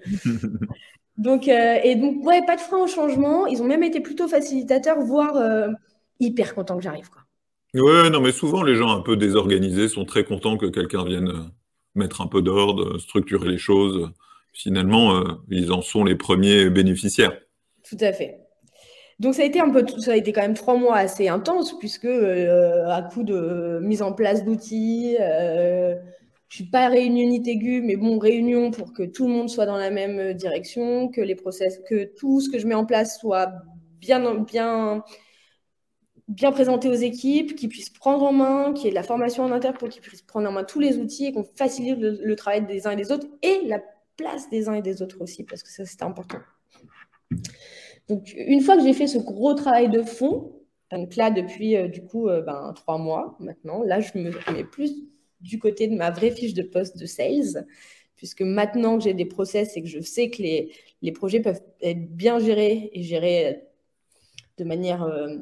donc 1.18 1.48
euh, 1.48 1.80
et 1.84 1.96
donc 1.96 2.24
ouais 2.24 2.46
pas 2.46 2.56
de 2.56 2.62
frein 2.62 2.84
au 2.84 2.88
changement, 2.88 3.48
ils 3.48 3.64
ont 3.64 3.68
même 3.68 3.84
été 3.84 4.00
plutôt 4.00 4.28
facilitateurs, 4.28 5.00
voire 5.00 5.38
euh, 5.38 5.70
hyper 6.20 6.54
contents 6.54 6.78
que 6.78 6.84
j'arrive 6.84 7.10
quoi. 7.10 7.24
Ouais 7.74 8.12
non 8.12 8.22
mais 8.22 8.32
souvent 8.32 8.62
les 8.62 8.76
gens 8.76 8.90
un 8.90 9.02
peu 9.02 9.18
désorganisés 9.18 9.88
sont 9.88 10.06
très 10.06 10.24
contents 10.24 10.58
que 10.58 10.68
quelqu'un 10.68 11.04
vienne 11.04 11.50
mettre 11.96 12.22
un 12.22 12.28
peu 12.28 12.44
d'ordre, 12.44 13.00
structurer 13.00 13.50
les 13.50 13.58
choses 13.58 14.12
finalement, 14.58 15.16
euh, 15.16 15.24
ils 15.50 15.72
en 15.72 15.82
sont 15.82 16.04
les 16.04 16.16
premiers 16.16 16.70
bénéficiaires. 16.70 17.38
Tout 17.88 17.98
à 18.02 18.12
fait. 18.12 18.42
Donc 19.20 19.36
ça 19.36 19.44
a 19.44 19.46
été 19.46 19.60
un 19.60 19.70
peu, 19.70 19.86
ça 20.00 20.12
a 20.12 20.16
été 20.16 20.32
quand 20.34 20.42
même 20.42 20.54
trois 20.54 20.78
mois 20.78 20.98
assez 20.98 21.28
intenses 21.28 21.78
puisque 21.80 22.06
euh, 22.06 22.88
à 22.88 23.02
coup 23.02 23.24
de 23.24 23.80
mise 23.82 24.02
en 24.02 24.14
place 24.14 24.44
d'outils, 24.44 25.16
euh, 25.20 25.96
je 26.50 26.56
suis 26.56 26.66
pas 26.66 26.88
réunionite 26.88 27.48
aiguë, 27.48 27.82
mais 27.82 27.96
bon 27.96 28.20
réunion 28.20 28.72
pour 28.72 28.94
que 28.94 29.04
tout 29.04 29.28
le 29.28 29.34
monde 29.34 29.50
soit 29.50 29.66
dans 29.66 29.78
la 29.78 29.90
même 29.90 30.34
direction, 30.34 31.10
que 31.10 31.22
les 31.22 31.36
process, 31.36 31.80
que 31.90 32.06
tout 32.16 32.42
ce 32.42 32.50
que 32.50 32.60
je 32.60 32.68
mets 32.68 32.76
en 32.76 32.86
place 32.86 33.20
soit 33.20 33.52
bien, 34.00 34.36
bien, 34.36 35.04
bien 36.28 36.52
présenté 36.52 36.88
aux 36.88 36.94
équipes, 36.94 37.56
qu'ils 37.56 37.70
puissent 37.70 37.90
prendre 37.90 38.24
en 38.24 38.34
main, 38.34 38.74
qu'il 38.74 38.86
y 38.86 38.88
ait 38.88 38.92
de 38.92 38.96
la 38.96 39.04
formation 39.04 39.44
en 39.44 39.52
interne 39.52 39.76
pour 39.78 39.90
qu'ils 39.90 40.02
puissent 40.02 40.22
prendre 40.22 40.48
en 40.48 40.52
main 40.52 40.64
tous 40.64 40.80
les 40.80 40.98
outils 40.98 41.26
et 41.26 41.32
qu'on 41.32 41.44
facilite 41.44 42.00
le, 42.00 42.20
le, 42.24 42.36
travail 42.36 42.66
des 42.68 42.86
uns 42.86 42.92
et 42.92 42.96
des 42.96 43.12
autres 43.12 43.28
et 43.42 43.62
la 43.66 43.82
place 44.18 44.50
des 44.50 44.68
uns 44.68 44.74
et 44.74 44.82
des 44.82 45.02
autres 45.02 45.22
aussi, 45.22 45.44
parce 45.44 45.64
que 45.64 45.70
ça, 45.70 45.86
c'était 45.86 46.04
important. 46.04 46.40
Donc, 48.10 48.34
une 48.36 48.62
fois 48.62 48.78
que 48.78 48.84
j'ai 48.84 48.94
fait 48.94 49.08
ce 49.08 49.18
gros 49.18 49.54
travail 49.54 49.90
de 49.90 50.02
fond, 50.02 50.54
donc 50.92 51.16
là, 51.16 51.30
depuis 51.32 51.76
euh, 51.76 51.88
du 51.88 52.04
coup 52.04 52.30
euh, 52.30 52.42
ben, 52.42 52.74
trois 52.74 52.98
mois 52.98 53.36
maintenant, 53.40 53.84
là, 53.84 54.00
je 54.00 54.18
me 54.18 54.32
mets 54.54 54.64
plus 54.64 54.94
du 55.42 55.60
côté 55.60 55.88
de 55.88 55.96
ma 55.96 56.12
vraie 56.12 56.32
fiche 56.32 56.54
de 56.54 56.64
poste 56.64 56.98
de 56.98 57.06
sales, 57.06 57.68
puisque 58.16 58.42
maintenant 58.42 58.98
que 58.98 59.04
j'ai 59.04 59.14
des 59.14 59.26
process 59.26 59.76
et 59.78 59.82
que 59.82 59.88
je 59.88 60.00
sais 60.00 60.30
que 60.30 60.42
les, 60.42 60.72
les 61.02 61.12
projets 61.12 61.42
peuvent 61.42 61.62
être 61.82 62.10
bien 62.16 62.40
gérés 62.40 62.90
et 62.94 63.04
gérés 63.04 63.64
de 64.58 64.64
manière 64.64 65.04
euh, 65.04 65.36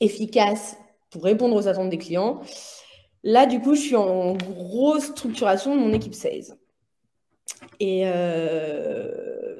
efficace 0.00 0.76
pour 1.10 1.24
répondre 1.24 1.54
aux 1.56 1.68
attentes 1.68 1.90
des 1.90 1.98
clients, 1.98 2.40
là, 3.22 3.46
du 3.46 3.60
coup, 3.60 3.74
je 3.74 3.80
suis 3.80 3.96
en 3.96 4.34
grosse 4.34 5.06
structuration 5.06 5.76
de 5.76 5.80
mon 5.80 5.92
équipe 5.92 6.14
sales. 6.14 6.56
Et 7.80 8.02
euh, 8.04 9.56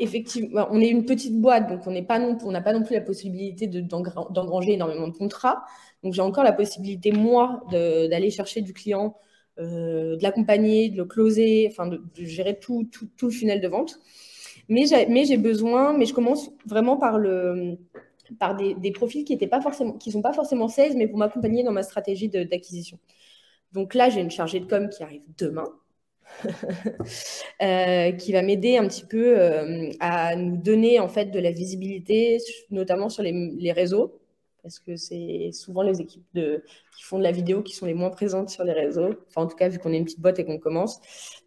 effectivement, 0.00 0.66
on 0.72 0.80
est 0.80 0.88
une 0.88 1.04
petite 1.06 1.40
boîte, 1.40 1.68
donc 1.68 1.86
on 1.86 1.92
n'a 1.92 2.02
pas, 2.02 2.18
non, 2.18 2.82
plus 2.82 2.94
la 2.94 3.00
possibilité 3.00 3.68
d'engranger 3.68 4.72
énormément 4.72 5.06
de 5.06 5.16
contrats. 5.16 5.64
Donc 6.02 6.12
j'ai 6.12 6.22
encore 6.22 6.42
la 6.42 6.52
possibilité, 6.52 7.12
moi, 7.12 7.62
d'aller 7.70 8.30
chercher 8.30 8.60
du 8.60 8.72
client, 8.72 9.16
euh, 9.60 10.16
de 10.16 10.22
l'accompagner, 10.22 10.88
de 10.88 10.96
le 10.96 11.04
closer, 11.04 11.68
enfin 11.70 11.86
de, 11.86 12.02
gérer 12.16 12.58
tout, 12.58 12.88
tout, 12.90 13.08
tout, 13.16 13.26
le 13.26 13.32
funnel 13.32 13.60
de 13.60 13.68
vente. 13.68 14.00
Mais 14.68 14.86
j'ai 14.86 15.36
besoin, 15.36 15.96
mais 15.96 16.06
je 16.06 16.14
commence 16.14 16.50
vraiment 16.66 16.96
par, 16.96 17.20
des, 17.20 18.74
des 18.74 18.90
profils 18.90 19.24
qui 19.24 19.36
ne 19.36 20.10
sont 20.10 20.22
pas 20.22 20.32
forcément 20.32 20.68
16, 20.68 20.96
mais 20.96 21.06
pour 21.06 21.18
m'accompagner 21.18 21.62
dans 21.62 21.72
ma 21.72 21.84
stratégie 21.84 22.28
d'acquisition. 22.28 22.98
Donc 23.72 23.94
là, 23.94 24.10
j'ai 24.10 24.20
une 24.20 24.30
chargée 24.30 24.58
de 24.58 24.66
com 24.66 24.88
qui 24.88 25.04
arrive 25.04 25.22
demain. 25.38 25.66
Euh, 27.62 28.12
qui 28.12 28.32
va 28.32 28.40
m'aider 28.40 28.78
un 28.78 28.88
petit 28.88 29.04
peu 29.04 29.38
euh, 29.38 29.90
à 30.00 30.34
nous 30.34 30.56
donner 30.56 30.98
en 30.98 31.08
fait 31.08 31.26
de 31.26 31.38
la 31.38 31.50
visibilité, 31.50 32.38
notamment 32.70 33.10
sur 33.10 33.22
les, 33.22 33.72
réseaux, 33.72 34.18
parce 34.62 34.78
que 34.78 34.96
c'est 34.96 35.50
souvent 35.52 35.82
les 35.82 36.00
équipes 36.00 36.24
de, 36.32 36.64
qui 36.96 37.02
font 37.02 37.18
de 37.18 37.22
la 37.22 37.32
vidéo 37.32 37.62
qui 37.62 37.74
sont 37.74 37.84
les 37.84 37.92
moins 37.92 38.08
présentes 38.08 38.48
sur 38.48 38.64
les 38.64 38.72
réseaux. 38.72 39.10
Enfin, 39.28 39.42
en 39.42 39.46
tout 39.46 39.56
cas, 39.56 39.68
vu 39.68 39.78
qu'on 39.78 39.92
est 39.92 39.98
une 39.98 40.06
petite 40.06 40.20
boîte 40.20 40.38
et 40.38 40.46
qu'on 40.46 40.58
commence. 40.58 41.00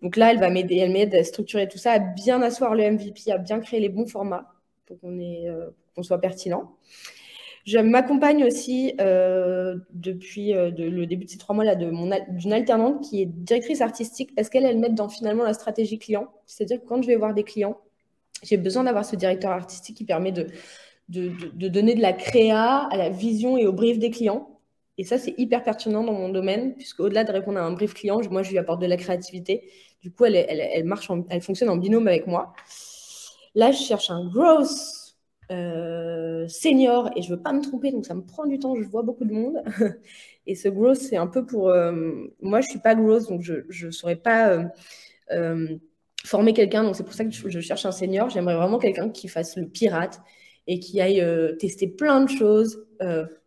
Donc 0.03 0.15
là, 0.15 0.29
elle 0.29 0.39
va 0.39 0.51
m'aider, 0.51 0.77
elle 0.77 0.91
m'aide 0.91 1.15
à 1.15 1.23
structurer 1.23 1.67
tout 1.67 1.79
ça, 1.79 1.93
à 1.93 1.99
bien 1.99 2.43
asseoir 2.43 2.75
le 2.75 2.83
MVP, 2.91 3.31
à 3.31 3.39
bien 3.39 3.59
créer 3.59 3.79
les 3.79 3.89
bons 3.89 4.05
formats 4.05 4.53
pour 4.85 4.99
qu'on 4.99 5.19
euh, 5.19 5.71
soit 6.03 6.21
pertinent. 6.21 6.75
Je 7.65 7.79
m'accompagne 7.79 8.43
aussi 8.43 8.93
euh, 8.99 9.77
depuis 9.93 10.53
euh, 10.53 10.69
le 10.77 11.05
début 11.05 11.23
de 11.25 11.29
ces 11.29 11.37
trois 11.37 11.55
mois-là 11.55 11.75
d'une 11.75 12.53
alternante 12.53 13.01
qui 13.01 13.21
est 13.21 13.25
directrice 13.25 13.79
artistique 13.79 14.35
parce 14.35 14.49
qu'elle, 14.49 14.65
elle 14.65 14.79
met 14.79 14.89
dans 14.89 15.07
finalement 15.07 15.45
la 15.45 15.53
stratégie 15.53 15.97
client? 15.97 16.27
C'est-à-dire 16.45 16.81
que 16.81 16.85
quand 16.85 17.01
je 17.01 17.07
vais 17.07 17.15
voir 17.15 17.33
des 17.33 17.43
clients, 17.43 17.77
j'ai 18.43 18.57
besoin 18.57 18.83
d'avoir 18.83 19.05
ce 19.05 19.15
directeur 19.15 19.51
artistique 19.51 19.95
qui 19.95 20.03
permet 20.03 20.33
de, 20.33 20.47
de, 21.07 21.31
de, 21.53 21.67
donner 21.69 21.95
de 21.95 22.01
la 22.01 22.11
créa 22.11 22.89
à 22.91 22.97
la 22.97 23.09
vision 23.09 23.57
et 23.57 23.65
au 23.65 23.71
brief 23.71 23.97
des 23.97 24.09
clients. 24.09 24.49
Et 24.97 25.05
ça, 25.05 25.17
c'est 25.17 25.33
hyper 25.37 25.63
pertinent 25.63 26.03
dans 26.03 26.13
mon 26.13 26.29
domaine, 26.29 26.75
puisque 26.75 26.99
au-delà 26.99 27.23
de 27.23 27.31
répondre 27.31 27.59
à 27.59 27.63
un 27.63 27.71
brief 27.71 27.93
client, 27.93 28.19
moi, 28.29 28.43
je 28.43 28.51
lui 28.51 28.57
apporte 28.57 28.81
de 28.81 28.85
la 28.87 28.97
créativité. 28.97 29.63
Du 30.01 30.11
coup, 30.11 30.25
elle, 30.25 30.35
elle, 30.35 30.59
elle 30.59 30.83
marche, 30.83 31.09
elle 31.29 31.41
fonctionne 31.41 31.69
en 31.69 31.77
binôme 31.77 32.07
avec 32.09 32.27
moi. 32.27 32.53
Là, 33.55 33.71
je 33.71 33.81
cherche 33.81 34.11
un 34.11 34.27
growth 34.27 35.02
euh, 35.53 36.47
senior 36.47 37.11
et 37.15 37.21
je 37.21 37.29
veux 37.29 37.41
pas 37.41 37.53
me 37.53 37.61
tromper, 37.61 37.91
donc 37.91 38.05
ça 38.05 38.15
me 38.15 38.23
prend 38.23 38.45
du 38.45 38.59
temps. 38.59 38.75
Je 38.75 38.87
vois 38.87 39.03
beaucoup 39.03 39.25
de 39.25 39.33
monde. 39.33 39.61
et 40.47 40.55
ce 40.55 40.67
growth, 40.67 40.97
c'est 40.97 41.17
un 41.17 41.27
peu 41.27 41.45
pour. 41.45 41.69
Euh, 41.69 41.91
moi, 42.41 42.61
je 42.61 42.69
suis 42.69 42.79
pas 42.79 42.95
growth, 42.95 43.29
donc 43.29 43.41
je 43.41 43.85
ne 43.85 43.91
saurais 43.91 44.15
pas 44.15 44.65
euh, 45.31 45.77
former 46.25 46.53
quelqu'un. 46.53 46.83
Donc 46.83 46.95
c'est 46.95 47.03
pour 47.03 47.13
ça 47.13 47.23
que 47.25 47.31
je, 47.31 47.59
cherche 47.59 47.85
un 47.85 47.91
senior. 47.91 48.29
J'aimerais 48.29 48.55
vraiment 48.55 48.79
quelqu'un 48.79 49.09
qui 49.09 49.27
fasse 49.27 49.55
le 49.57 49.67
pirate 49.67 50.21
et 50.67 50.79
qui 50.79 50.99
aille 51.01 51.23
tester 51.59 51.87
plein 51.87 52.23
de 52.23 52.29
choses 52.29 52.85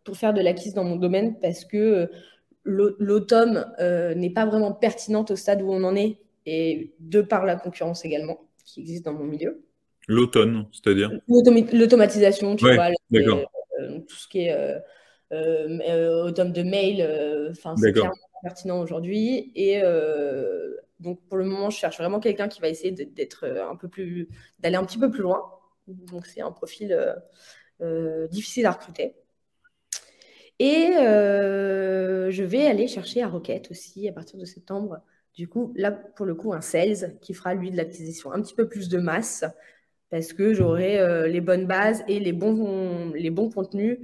pour 0.04 0.16
faire 0.16 0.34
de 0.34 0.42
l'acquise 0.42 0.74
dans 0.74 0.84
mon 0.84 0.96
domaine 0.96 1.38
parce 1.40 1.64
que 1.64 2.10
l'automne 2.64 3.66
n'est 4.16 4.30
pas 4.30 4.44
vraiment 4.44 4.72
pertinente 4.72 5.30
au 5.30 5.36
stade 5.36 5.62
où 5.62 5.72
on 5.72 5.82
en 5.84 5.96
est 5.96 6.18
et 6.44 6.94
de 7.00 7.22
par 7.22 7.46
la 7.46 7.56
concurrence 7.56 8.04
également 8.04 8.38
qui 8.66 8.80
existe 8.80 9.06
dans 9.06 9.14
mon 9.14 9.24
milieu. 9.24 9.65
L'automne, 10.08 10.66
c'est-à-dire 10.72 11.10
L'automatisation, 11.28 12.54
tu 12.56 12.72
vois, 12.72 12.90
euh, 13.80 13.98
tout 14.00 14.16
ce 14.16 14.28
qui 14.28 14.46
est 14.46 14.52
euh, 14.52 14.78
euh, 15.32 16.24
automne 16.24 16.52
de 16.52 16.62
mail, 16.62 17.02
enfin 17.50 17.74
c'est 17.76 17.92
clairement 17.92 18.14
pertinent 18.42 18.80
aujourd'hui. 18.80 19.52
Et 19.54 19.82
donc 21.00 21.20
pour 21.28 21.36
le 21.36 21.44
moment, 21.44 21.70
je 21.70 21.78
cherche 21.78 21.98
vraiment 21.98 22.20
quelqu'un 22.20 22.48
qui 22.48 22.60
va 22.60 22.68
essayer 22.68 22.92
d'être 22.92 23.46
un 23.46 23.76
peu 23.76 23.88
plus, 23.88 24.28
d'aller 24.60 24.76
un 24.76 24.84
petit 24.84 24.98
peu 24.98 25.10
plus 25.10 25.22
loin. 25.22 25.42
Donc 25.88 26.26
c'est 26.26 26.40
un 26.40 26.52
profil 26.52 26.96
difficile 28.30 28.66
à 28.66 28.72
recruter. 28.72 29.16
Et 30.58 30.92
je 30.94 32.42
vais 32.42 32.66
aller 32.66 32.86
chercher 32.86 33.22
à 33.22 33.28
Rocket 33.28 33.70
aussi 33.72 34.08
à 34.08 34.12
partir 34.12 34.38
de 34.38 34.44
septembre. 34.44 35.00
Du 35.34 35.48
coup, 35.48 35.74
là, 35.76 35.90
pour 35.92 36.24
le 36.24 36.34
coup, 36.34 36.54
un 36.54 36.62
sales 36.62 37.18
qui 37.20 37.34
fera, 37.34 37.52
lui, 37.52 37.70
de 37.70 37.76
l'acquisition 37.76 38.32
un 38.32 38.40
petit 38.40 38.54
peu 38.54 38.68
plus 38.68 38.88
de 38.88 38.98
masse, 38.98 39.44
parce 40.10 40.32
que 40.32 40.54
j'aurai 40.54 40.98
euh, 40.98 41.26
les 41.26 41.40
bonnes 41.40 41.66
bases 41.66 42.04
et 42.08 42.20
les 42.20 42.32
bons, 42.32 43.12
les 43.14 43.30
bons 43.30 43.50
contenus 43.50 43.98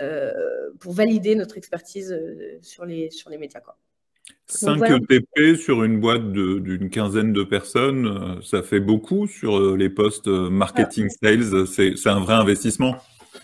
euh, 0.00 0.32
pour 0.80 0.92
valider 0.92 1.34
notre 1.34 1.56
expertise 1.56 2.12
euh, 2.12 2.58
sur, 2.62 2.84
les, 2.84 3.10
sur 3.10 3.30
les 3.30 3.38
médias. 3.38 3.60
Quoi. 3.60 3.76
5 4.46 4.80
ETP 4.90 5.56
sur 5.56 5.84
une 5.84 6.00
boîte 6.00 6.32
d'une 6.32 6.90
quinzaine 6.90 7.32
de 7.32 7.44
personnes, 7.44 8.40
ça 8.42 8.62
fait 8.62 8.80
beaucoup 8.80 9.26
sur 9.28 9.76
les 9.76 9.88
postes 9.88 10.26
marketing 10.26 11.08
sales. 11.08 11.66
C'est 11.66 12.08
un 12.08 12.20
vrai 12.20 12.34
investissement. 12.34 12.96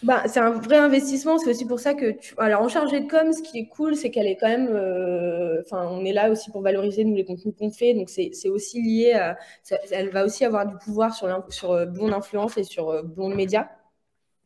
Bah, 0.02 0.25
c'est 0.26 0.40
un 0.40 0.50
vrai 0.50 0.76
investissement. 0.76 1.38
C'est 1.38 1.50
aussi 1.50 1.66
pour 1.66 1.80
ça 1.80 1.94
que, 1.94 2.12
tu... 2.12 2.34
alors 2.38 2.62
en 2.62 2.68
chargée 2.68 3.00
de 3.00 3.08
com, 3.08 3.32
ce 3.32 3.42
qui 3.42 3.58
est 3.58 3.66
cool, 3.66 3.94
c'est 3.96 4.11
qu'elle 4.11 4.26
est 4.26 4.37
quand 4.37 4.49
même, 4.49 4.68
euh, 4.68 5.62
enfin, 5.64 5.88
on 5.90 6.04
est 6.04 6.12
là 6.12 6.30
aussi 6.30 6.50
pour 6.50 6.62
valoriser 6.62 7.04
nous 7.04 7.14
les 7.14 7.25
contenus 7.25 7.54
qu'on 7.58 7.70
fait. 7.70 7.94
Donc 7.94 8.08
c'est 8.11 8.49
aussi 8.49 8.82
lié 8.82 9.12
à, 9.12 9.38
elle 9.90 10.11
va 10.11 10.25
aussi 10.25 10.44
avoir 10.44 10.66
du 10.66 10.76
pouvoir 10.76 11.14
sur, 11.14 11.28
sur 11.50 11.72
euh, 11.72 11.87
Blonde 11.87 12.12
Influence 12.12 12.58
et 12.58 12.64
sur 12.64 12.90
euh, 12.90 13.02
Blonde 13.02 13.34
Média. 13.34 13.70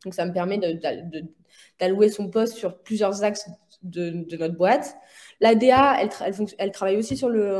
Donc 0.03 0.13
ça 0.13 0.25
me 0.25 0.33
permet 0.33 0.59
d'allouer 1.79 2.09
son 2.09 2.29
poste 2.29 2.55
sur 2.55 2.77
plusieurs 2.81 3.23
axes 3.23 3.49
de, 3.83 4.09
de 4.29 4.37
notre 4.37 4.55
boîte. 4.55 4.95
La 5.39 5.55
DA, 5.55 5.97
elle, 6.01 6.09
elle, 6.57 6.71
travaille 6.71 6.97
aussi 6.97 7.17
sur 7.17 7.29
le, 7.29 7.59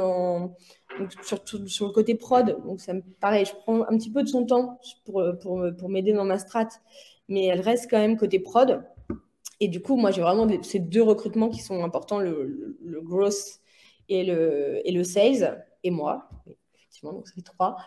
sur, 1.24 1.40
sur, 1.68 1.88
le 1.88 1.92
côté 1.92 2.16
prod. 2.16 2.58
Donc 2.64 2.80
ça 2.80 2.94
me 2.94 3.02
pareil, 3.20 3.46
je 3.46 3.54
prends 3.54 3.82
un 3.84 3.98
petit 3.98 4.12
peu 4.12 4.24
de 4.24 4.28
son 4.28 4.46
temps 4.46 4.80
pour, 5.06 5.24
pour, 5.42 5.66
pour 5.78 5.90
m'aider 5.90 6.14
dans 6.14 6.26
ma 6.26 6.38
strat 6.38 6.70
mais 7.28 7.46
elle 7.46 7.62
reste 7.62 7.90
quand 7.90 8.00
même 8.00 8.18
côté 8.18 8.40
prod. 8.40 8.84
Et 9.60 9.68
du 9.68 9.82
coup, 9.82 9.96
moi, 9.96 10.12
j'ai 10.12 10.22
vraiment 10.22 10.48
ces 10.62 10.80
deux 10.80 11.02
recrutements 11.02 11.50
qui 11.50 11.62
sont 11.62 11.84
importants, 11.84 12.20
le, 12.20 12.78
le, 12.84 13.02
growth 13.02 13.60
et 14.08 14.24
le, 14.24 14.82
et 14.86 14.92
le 14.92 15.04
sales, 15.04 15.66
et 15.84 15.90
moi. 15.90 16.30
Effectivement, 16.76 17.14
donc 17.14 17.28
c'est 17.28 17.44
trois. 17.44 17.78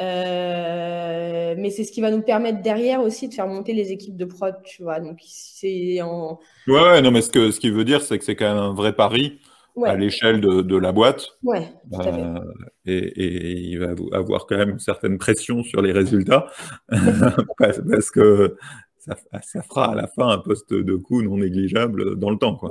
Euh, 0.00 1.54
mais 1.58 1.70
c'est 1.70 1.84
ce 1.84 1.92
qui 1.92 2.00
va 2.00 2.10
nous 2.10 2.22
permettre 2.22 2.62
derrière 2.62 3.02
aussi 3.02 3.28
de 3.28 3.34
faire 3.34 3.46
monter 3.46 3.74
les 3.74 3.92
équipes 3.92 4.16
de 4.16 4.24
prod, 4.24 4.56
tu 4.64 4.82
vois. 4.82 5.00
Donc, 5.00 5.18
c'est 5.26 6.00
en. 6.00 6.38
Ouais, 6.66 7.02
non, 7.02 7.10
mais 7.10 7.20
ce, 7.20 7.30
que, 7.30 7.50
ce 7.50 7.60
qui 7.60 7.70
veut 7.70 7.84
dire, 7.84 8.00
c'est 8.00 8.18
que 8.18 8.24
c'est 8.24 8.36
quand 8.36 8.48
même 8.48 8.62
un 8.62 8.72
vrai 8.72 8.94
pari. 8.94 9.40
À 9.84 9.96
l'échelle 9.96 10.40
de, 10.40 10.62
de, 10.62 10.76
la 10.76 10.92
boîte. 10.92 11.28
Ouais, 11.42 11.72
tout 11.92 12.00
à 12.00 12.12
fait. 12.12 12.22
Euh, 12.22 12.40
et, 12.86 12.98
et, 12.98 13.52
il 13.52 13.78
va 13.78 13.94
avoir 14.12 14.46
quand 14.46 14.56
même 14.56 14.70
une 14.70 14.78
certaine 14.78 15.18
pression 15.18 15.62
sur 15.62 15.82
les 15.82 15.92
résultats 15.92 16.46
parce, 17.58 18.10
que 18.10 18.56
ça, 18.98 19.16
ça, 19.42 19.62
fera 19.62 19.92
à 19.92 19.94
la 19.94 20.06
fin 20.06 20.28
un 20.28 20.38
poste 20.38 20.72
de 20.72 20.96
coût 20.96 21.22
non 21.22 21.38
négligeable 21.38 22.16
dans 22.16 22.30
le 22.30 22.38
temps. 22.38 22.56
Quoi. 22.56 22.70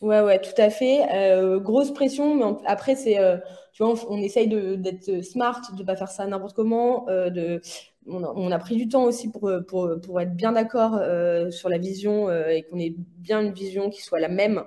Ouais. 0.00 0.20
ouais, 0.20 0.40
tout 0.40 0.58
à 0.60 0.70
fait. 0.70 1.02
Euh, 1.12 1.58
grosse 1.60 1.92
pression, 1.92 2.34
mais 2.34 2.44
après, 2.66 2.96
c'est, 2.96 3.18
euh, 3.18 3.36
tu 3.72 3.84
vois, 3.84 3.94
on, 4.08 4.16
essaye 4.18 4.48
d'être 4.48 5.22
smart, 5.22 5.60
de 5.72 5.82
ne 5.82 5.86
pas 5.86 5.96
faire 5.96 6.10
ça 6.10 6.26
n'importe 6.26 6.56
comment. 6.56 7.08
Euh, 7.10 7.28
de, 7.28 7.60
on 8.06 8.24
a, 8.24 8.32
on, 8.34 8.50
a, 8.50 8.58
pris 8.58 8.76
du 8.76 8.88
temps 8.88 9.04
aussi 9.04 9.30
pour, 9.30 9.50
pour, 9.68 9.90
pour 10.02 10.20
être 10.20 10.34
bien 10.34 10.52
d'accord 10.52 10.94
euh, 10.94 11.50
sur 11.50 11.68
la 11.68 11.76
vision 11.76 12.30
et 12.30 12.62
qu'on 12.62 12.78
ait 12.78 12.94
bien 13.18 13.42
une 13.42 13.52
vision 13.52 13.90
qui 13.90 14.02
soit 14.02 14.20
la 14.20 14.28
même 14.28 14.64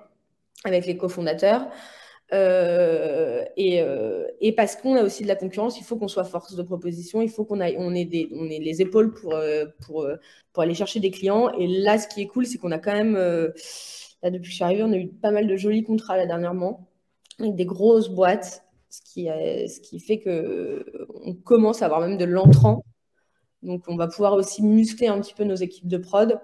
avec 0.64 0.86
les 0.86 0.98
cofondateurs. 0.98 1.68
Euh, 2.32 3.44
et, 3.58 3.82
euh, 3.82 4.26
et, 4.40 4.54
parce 4.54 4.76
qu'on 4.76 4.96
a 4.96 5.04
aussi 5.04 5.24
de 5.24 5.28
la 5.28 5.36
concurrence, 5.36 5.80
il 5.80 5.84
faut 5.84 5.98
qu'on 5.98 6.08
soit 6.08 6.24
force 6.24 6.56
de 6.56 6.64
proposition, 6.64 7.22
il 7.22 7.30
faut 7.30 7.46
qu'on 7.46 7.60
on 7.60 7.62
ait, 7.62 7.76
on 7.78 7.94
ait 7.94 8.60
les 8.60 8.82
épaules 8.82 9.14
pour, 9.14 9.36
euh, 9.36 9.66
pour, 9.86 10.08
pour 10.52 10.64
aller 10.64 10.74
chercher 10.74 11.00
des 11.00 11.12
clients. 11.12 11.52
Et 11.60 11.68
là, 11.68 12.00
ce 12.00 12.08
qui 12.08 12.22
est 12.22 12.28
cool, 12.28 12.46
c'est 12.46 12.58
qu'on 12.58 12.72
a 12.72 12.80
quand 12.80 12.94
même, 12.94 13.16
là, 13.16 14.30
depuis 14.32 14.44
que 14.44 14.50
je 14.50 14.56
suis 14.56 14.64
arrivée, 14.64 14.84
on 14.84 14.92
a 14.92 14.98
eu 14.98 15.10
pas 15.10 15.32
mal 15.32 15.48
de 15.48 15.56
jolis 15.56 15.84
contrats 15.84 16.26
dernièrement, 16.26 16.90
avec 17.40 17.56
des 17.56 17.66
grosses 17.66 18.10
boîtes, 18.10 18.64
ce 18.90 19.02
qui, 19.02 19.26
ce 19.26 19.80
qui 19.82 20.00
fait 20.00 20.20
qu'on 20.20 21.34
commence 21.44 21.82
à 21.82 21.86
avoir 21.86 22.02
même 22.02 22.18
de 22.18 22.26
l'entrant. 22.26 22.84
Donc, 23.62 23.84
on 23.88 23.96
va 23.96 24.08
pouvoir 24.08 24.34
aussi 24.34 24.64
muscler 24.64 25.08
un 25.08 25.20
petit 25.22 25.34
peu 25.34 25.44
nos 25.44 25.56
équipes 25.56 25.88
de 25.88 25.98
prod. 25.98 26.40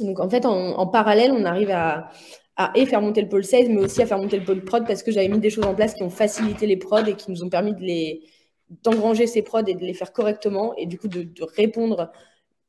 Donc, 0.00 0.20
en 0.20 0.28
fait, 0.28 0.46
en 0.46 0.86
parallèle, 0.86 1.32
on 1.32 1.44
arrive 1.44 1.70
à, 1.70 2.10
à 2.56 2.72
et 2.74 2.86
faire 2.86 3.02
monter 3.02 3.22
le 3.22 3.28
pôle 3.28 3.44
16, 3.44 3.68
mais 3.68 3.78
aussi 3.78 4.02
à 4.02 4.06
faire 4.06 4.18
monter 4.18 4.38
le 4.38 4.44
pôle 4.44 4.64
prod 4.64 4.86
parce 4.86 5.02
que 5.02 5.12
j'avais 5.12 5.28
mis 5.28 5.38
des 5.38 5.50
choses 5.50 5.64
en 5.64 5.74
place 5.74 5.94
qui 5.94 6.02
ont 6.02 6.10
facilité 6.10 6.66
les 6.66 6.76
prods 6.76 7.04
et 7.04 7.14
qui 7.14 7.30
nous 7.30 7.44
ont 7.44 7.50
permis 7.50 7.74
de 7.74 7.80
les 7.80 8.22
d'engranger 8.82 9.28
ces 9.28 9.42
prods 9.42 9.64
et 9.66 9.74
de 9.74 9.84
les 9.84 9.94
faire 9.94 10.12
correctement 10.12 10.74
et 10.76 10.86
du 10.86 10.98
coup 10.98 11.06
de, 11.06 11.28
répondre 11.56 12.10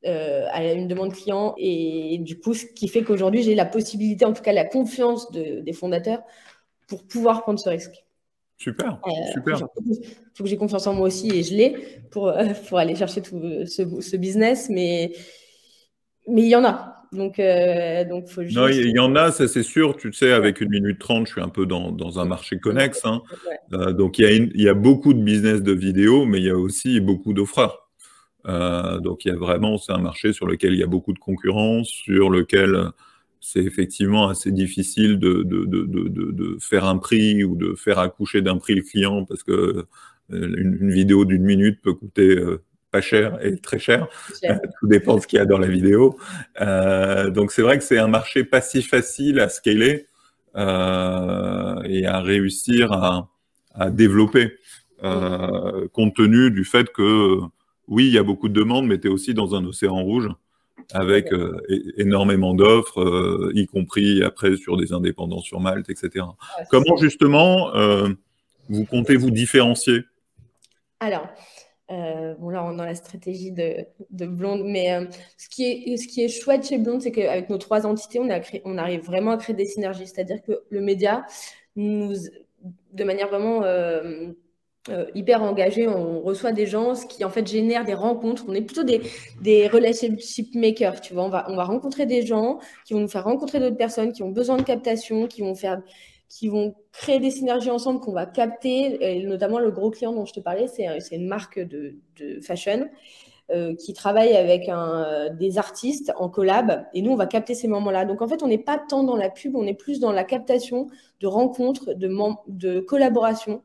euh, 0.05 0.45
à 0.51 0.63
une 0.73 0.87
demande 0.87 1.11
client 1.11 1.55
et 1.57 2.19
du 2.19 2.39
coup 2.39 2.53
ce 2.53 2.67
qui 2.67 2.87
fait 2.87 3.01
qu'aujourd'hui 3.01 3.41
j'ai 3.41 3.55
la 3.55 3.65
possibilité, 3.65 4.23
en 4.23 4.33
tout 4.33 4.43
cas 4.43 4.53
la 4.53 4.65
confiance 4.65 5.31
des 5.31 5.73
fondateurs 5.73 6.21
pour 6.87 7.07
pouvoir 7.07 7.41
prendre 7.41 7.59
ce 7.59 7.69
risque. 7.69 8.05
Super, 8.57 8.99
super. 9.33 9.59
Il 9.85 10.05
faut 10.35 10.43
que 10.43 10.49
j'ai 10.49 10.57
confiance 10.57 10.85
en 10.85 10.93
moi 10.93 11.07
aussi 11.07 11.31
et 11.31 11.43
je 11.43 11.55
l'ai 11.55 12.01
pour, 12.11 12.31
pour 12.67 12.77
aller 12.77 12.95
chercher 12.95 13.21
tout 13.21 13.39
ce, 13.65 14.01
ce 14.01 14.17
business, 14.17 14.69
mais 14.69 15.13
mais 16.27 16.41
il 16.41 16.49
y 16.49 16.55
en 16.55 16.65
a. 16.65 16.96
Donc, 17.13 17.39
euh, 17.39 18.03
donc 18.05 18.27
faut 18.27 18.43
Non, 18.43 18.67
il 18.67 18.89
y 18.89 18.99
en 18.99 19.15
a, 19.15 19.31
ça 19.31 19.47
c'est 19.47 19.63
sûr. 19.63 19.95
Tu 19.95 20.11
sais, 20.11 20.31
avec 20.31 20.61
une 20.61 20.69
minute 20.69 20.99
trente, 20.99 21.27
je 21.27 21.33
suis 21.33 21.41
un 21.41 21.49
peu 21.49 21.65
dans, 21.65 21.91
dans 21.91 22.19
un 22.19 22.25
marché 22.25 22.59
connexe. 22.59 23.01
Hein. 23.05 23.21
Euh, 23.73 23.93
donc, 23.93 24.19
il 24.19 24.21
y, 24.23 24.25
a 24.25 24.31
il 24.31 24.61
y, 24.61 24.69
a 24.69 24.73
beaucoup 24.73 25.13
de 25.13 25.21
business 25.21 25.61
de 25.61 25.73
vidéo, 25.73 26.25
mais 26.25 26.39
il 26.39 26.45
y 26.45 26.49
a 26.49 26.57
aussi 26.57 26.99
beaucoup 26.99 27.33
d'offreurs. 27.33 27.89
Euh, 28.47 28.99
donc, 28.99 29.25
il 29.25 29.29
y 29.29 29.31
a 29.31 29.37
vraiment, 29.37 29.77
c'est 29.77 29.93
un 29.93 29.99
marché 29.99 30.33
sur 30.33 30.47
lequel 30.47 30.73
il 30.73 30.79
y 30.79 30.83
a 30.83 30.87
beaucoup 30.87 31.13
de 31.13 31.19
concurrence, 31.19 31.87
sur 31.87 32.29
lequel 32.29 32.89
c'est 33.39 33.63
effectivement 33.63 34.27
assez 34.27 34.51
difficile 34.51 35.19
de, 35.19 35.43
de, 35.43 35.65
de, 35.65 35.85
de, 35.85 36.57
faire 36.59 36.85
un 36.85 36.97
prix 36.97 37.43
ou 37.43 37.55
de 37.55 37.75
faire 37.75 37.99
accoucher 37.99 38.41
d'un 38.41 38.57
prix 38.57 38.75
le 38.75 38.81
client 38.81 39.25
parce 39.25 39.43
que 39.43 39.85
une, 40.29 40.77
une 40.81 40.91
vidéo 40.91 41.23
d'une 41.23 41.43
minute 41.43 41.79
peut 41.81 41.93
coûter 41.93 42.35
pas 42.91 43.01
cher 43.01 43.37
et 43.43 43.57
très 43.57 43.79
cher. 43.79 44.07
Tout 44.79 44.87
dépend 44.87 45.15
de 45.15 45.21
ce 45.21 45.27
qu'il 45.27 45.37
y 45.37 45.41
a 45.41 45.45
dans 45.45 45.57
la 45.57 45.67
vidéo. 45.67 46.17
Euh, 46.61 47.29
donc 47.29 47.51
c'est 47.51 47.61
vrai 47.61 47.77
que 47.77 47.83
c'est 47.83 47.97
un 47.97 48.07
marché 48.07 48.43
pas 48.43 48.61
si 48.61 48.81
facile 48.81 49.39
à 49.39 49.49
scaler 49.49 50.07
euh, 50.55 51.81
et 51.83 52.05
à 52.05 52.19
réussir 52.19 52.91
à, 52.91 53.29
à 53.73 53.89
développer, 53.89 54.53
euh, 55.03 55.87
compte 55.93 56.15
tenu 56.15 56.51
du 56.51 56.63
fait 56.63 56.91
que 56.91 57.39
oui, 57.87 58.07
il 58.07 58.13
y 58.13 58.17
a 58.17 58.23
beaucoup 58.23 58.49
de 58.49 58.53
demandes, 58.53 58.87
mais 58.87 58.99
tu 58.99 59.07
es 59.07 59.09
aussi 59.09 59.33
dans 59.33 59.55
un 59.55 59.63
océan 59.65 60.01
rouge 60.01 60.29
avec 60.93 61.29
énormément 61.97 62.53
d'offres, 62.53 63.51
y 63.53 63.65
compris 63.65 64.23
après 64.23 64.55
sur 64.55 64.77
des 64.77 64.93
indépendants 64.93 65.41
sur 65.41 65.59
Malte, 65.59 65.89
etc. 65.89 66.25
Comment 66.69 66.95
justement 66.97 67.71
vous 68.69 68.85
comptez 68.85 69.15
vous 69.15 69.31
différencier? 69.31 70.03
Alors, 70.99 71.27
euh, 71.91 72.35
bon, 72.35 72.49
là, 72.49 72.63
on 72.65 72.73
est 72.73 72.77
dans 72.77 72.85
la 72.85 72.95
stratégie 72.95 73.51
de, 73.51 73.85
de 74.09 74.25
Blonde, 74.25 74.63
mais 74.65 74.93
euh, 74.93 75.05
ce, 75.37 75.47
qui 75.49 75.63
est, 75.63 75.97
ce 75.97 76.07
qui 76.07 76.23
est 76.23 76.27
chouette 76.27 76.67
chez 76.67 76.77
Blonde, 76.77 77.01
c'est 77.01 77.11
qu'avec 77.11 77.49
nos 77.49 77.57
trois 77.57 77.85
entités, 77.85 78.19
on, 78.19 78.29
a 78.29 78.39
créé, 78.39 78.61
on 78.65 78.77
arrive 78.77 79.01
vraiment 79.01 79.31
à 79.31 79.37
créer 79.37 79.55
des 79.55 79.65
synergies. 79.65 80.07
C'est-à-dire 80.07 80.41
que 80.41 80.63
le 80.69 80.81
média, 80.81 81.25
nous, 81.75 82.13
de 82.91 83.03
manière 83.03 83.29
vraiment 83.29 83.63
euh, 84.89 85.05
hyper 85.15 85.43
engagée, 85.43 85.87
on 85.87 86.21
reçoit 86.21 86.51
des 86.51 86.65
gens, 86.65 86.95
ce 86.95 87.05
qui 87.05 87.25
en 87.25 87.29
fait 87.29 87.45
génère 87.45 87.83
des 87.83 87.93
rencontres. 87.93 88.45
On 88.47 88.53
est 88.53 88.61
plutôt 88.61 88.83
des, 88.83 89.01
des 89.41 89.67
relationship 89.67 90.55
makers, 90.55 91.01
tu 91.01 91.13
vois. 91.13 91.23
On 91.23 91.29
va, 91.29 91.45
on 91.49 91.55
va 91.55 91.65
rencontrer 91.65 92.05
des 92.05 92.25
gens 92.25 92.59
qui 92.85 92.93
vont 92.93 93.01
nous 93.01 93.07
faire 93.07 93.25
rencontrer 93.25 93.59
d'autres 93.59 93.75
personnes 93.77 94.11
qui 94.11 94.23
ont 94.23 94.31
besoin 94.31 94.57
de 94.57 94.63
captation, 94.63 95.27
qui 95.27 95.41
vont 95.41 95.55
faire 95.55 95.81
qui 96.29 96.49
vont 96.49 96.75
créer 96.91 97.19
des 97.19 97.31
synergies 97.31 97.69
ensemble 97.69 97.99
qu'on 97.99 98.13
va 98.13 98.25
capter. 98.25 99.19
Et 99.19 99.25
notamment, 99.25 99.59
le 99.59 99.71
gros 99.71 99.89
client 99.89 100.13
dont 100.13 100.25
je 100.25 100.33
te 100.33 100.39
parlais, 100.39 100.67
c'est 100.67 101.15
une 101.15 101.27
marque 101.27 101.59
de, 101.59 101.95
fashion 102.41 102.89
euh, 103.51 103.75
qui 103.75 103.93
travaille 103.93 104.35
avec 104.35 104.69
des 105.37 105.57
artistes 105.57 106.11
en 106.17 106.29
collab. 106.29 106.85
Et 106.93 107.01
nous, 107.01 107.11
on 107.11 107.15
va 107.15 107.27
capter 107.27 107.55
ces 107.55 107.67
moments-là. 107.67 108.05
Donc, 108.05 108.21
en 108.21 108.27
fait, 108.27 108.43
on 108.43 108.47
n'est 108.47 108.57
pas 108.57 108.77
tant 108.77 109.03
dans 109.03 109.15
la 109.15 109.29
pub, 109.29 109.55
on 109.55 109.65
est 109.65 109.73
plus 109.73 109.99
dans 109.99 110.11
la 110.11 110.23
captation 110.23 110.87
de 111.21 111.27
rencontres, 111.27 111.93
de, 111.93 112.09
de 112.47 112.79
collaboration 112.79 113.61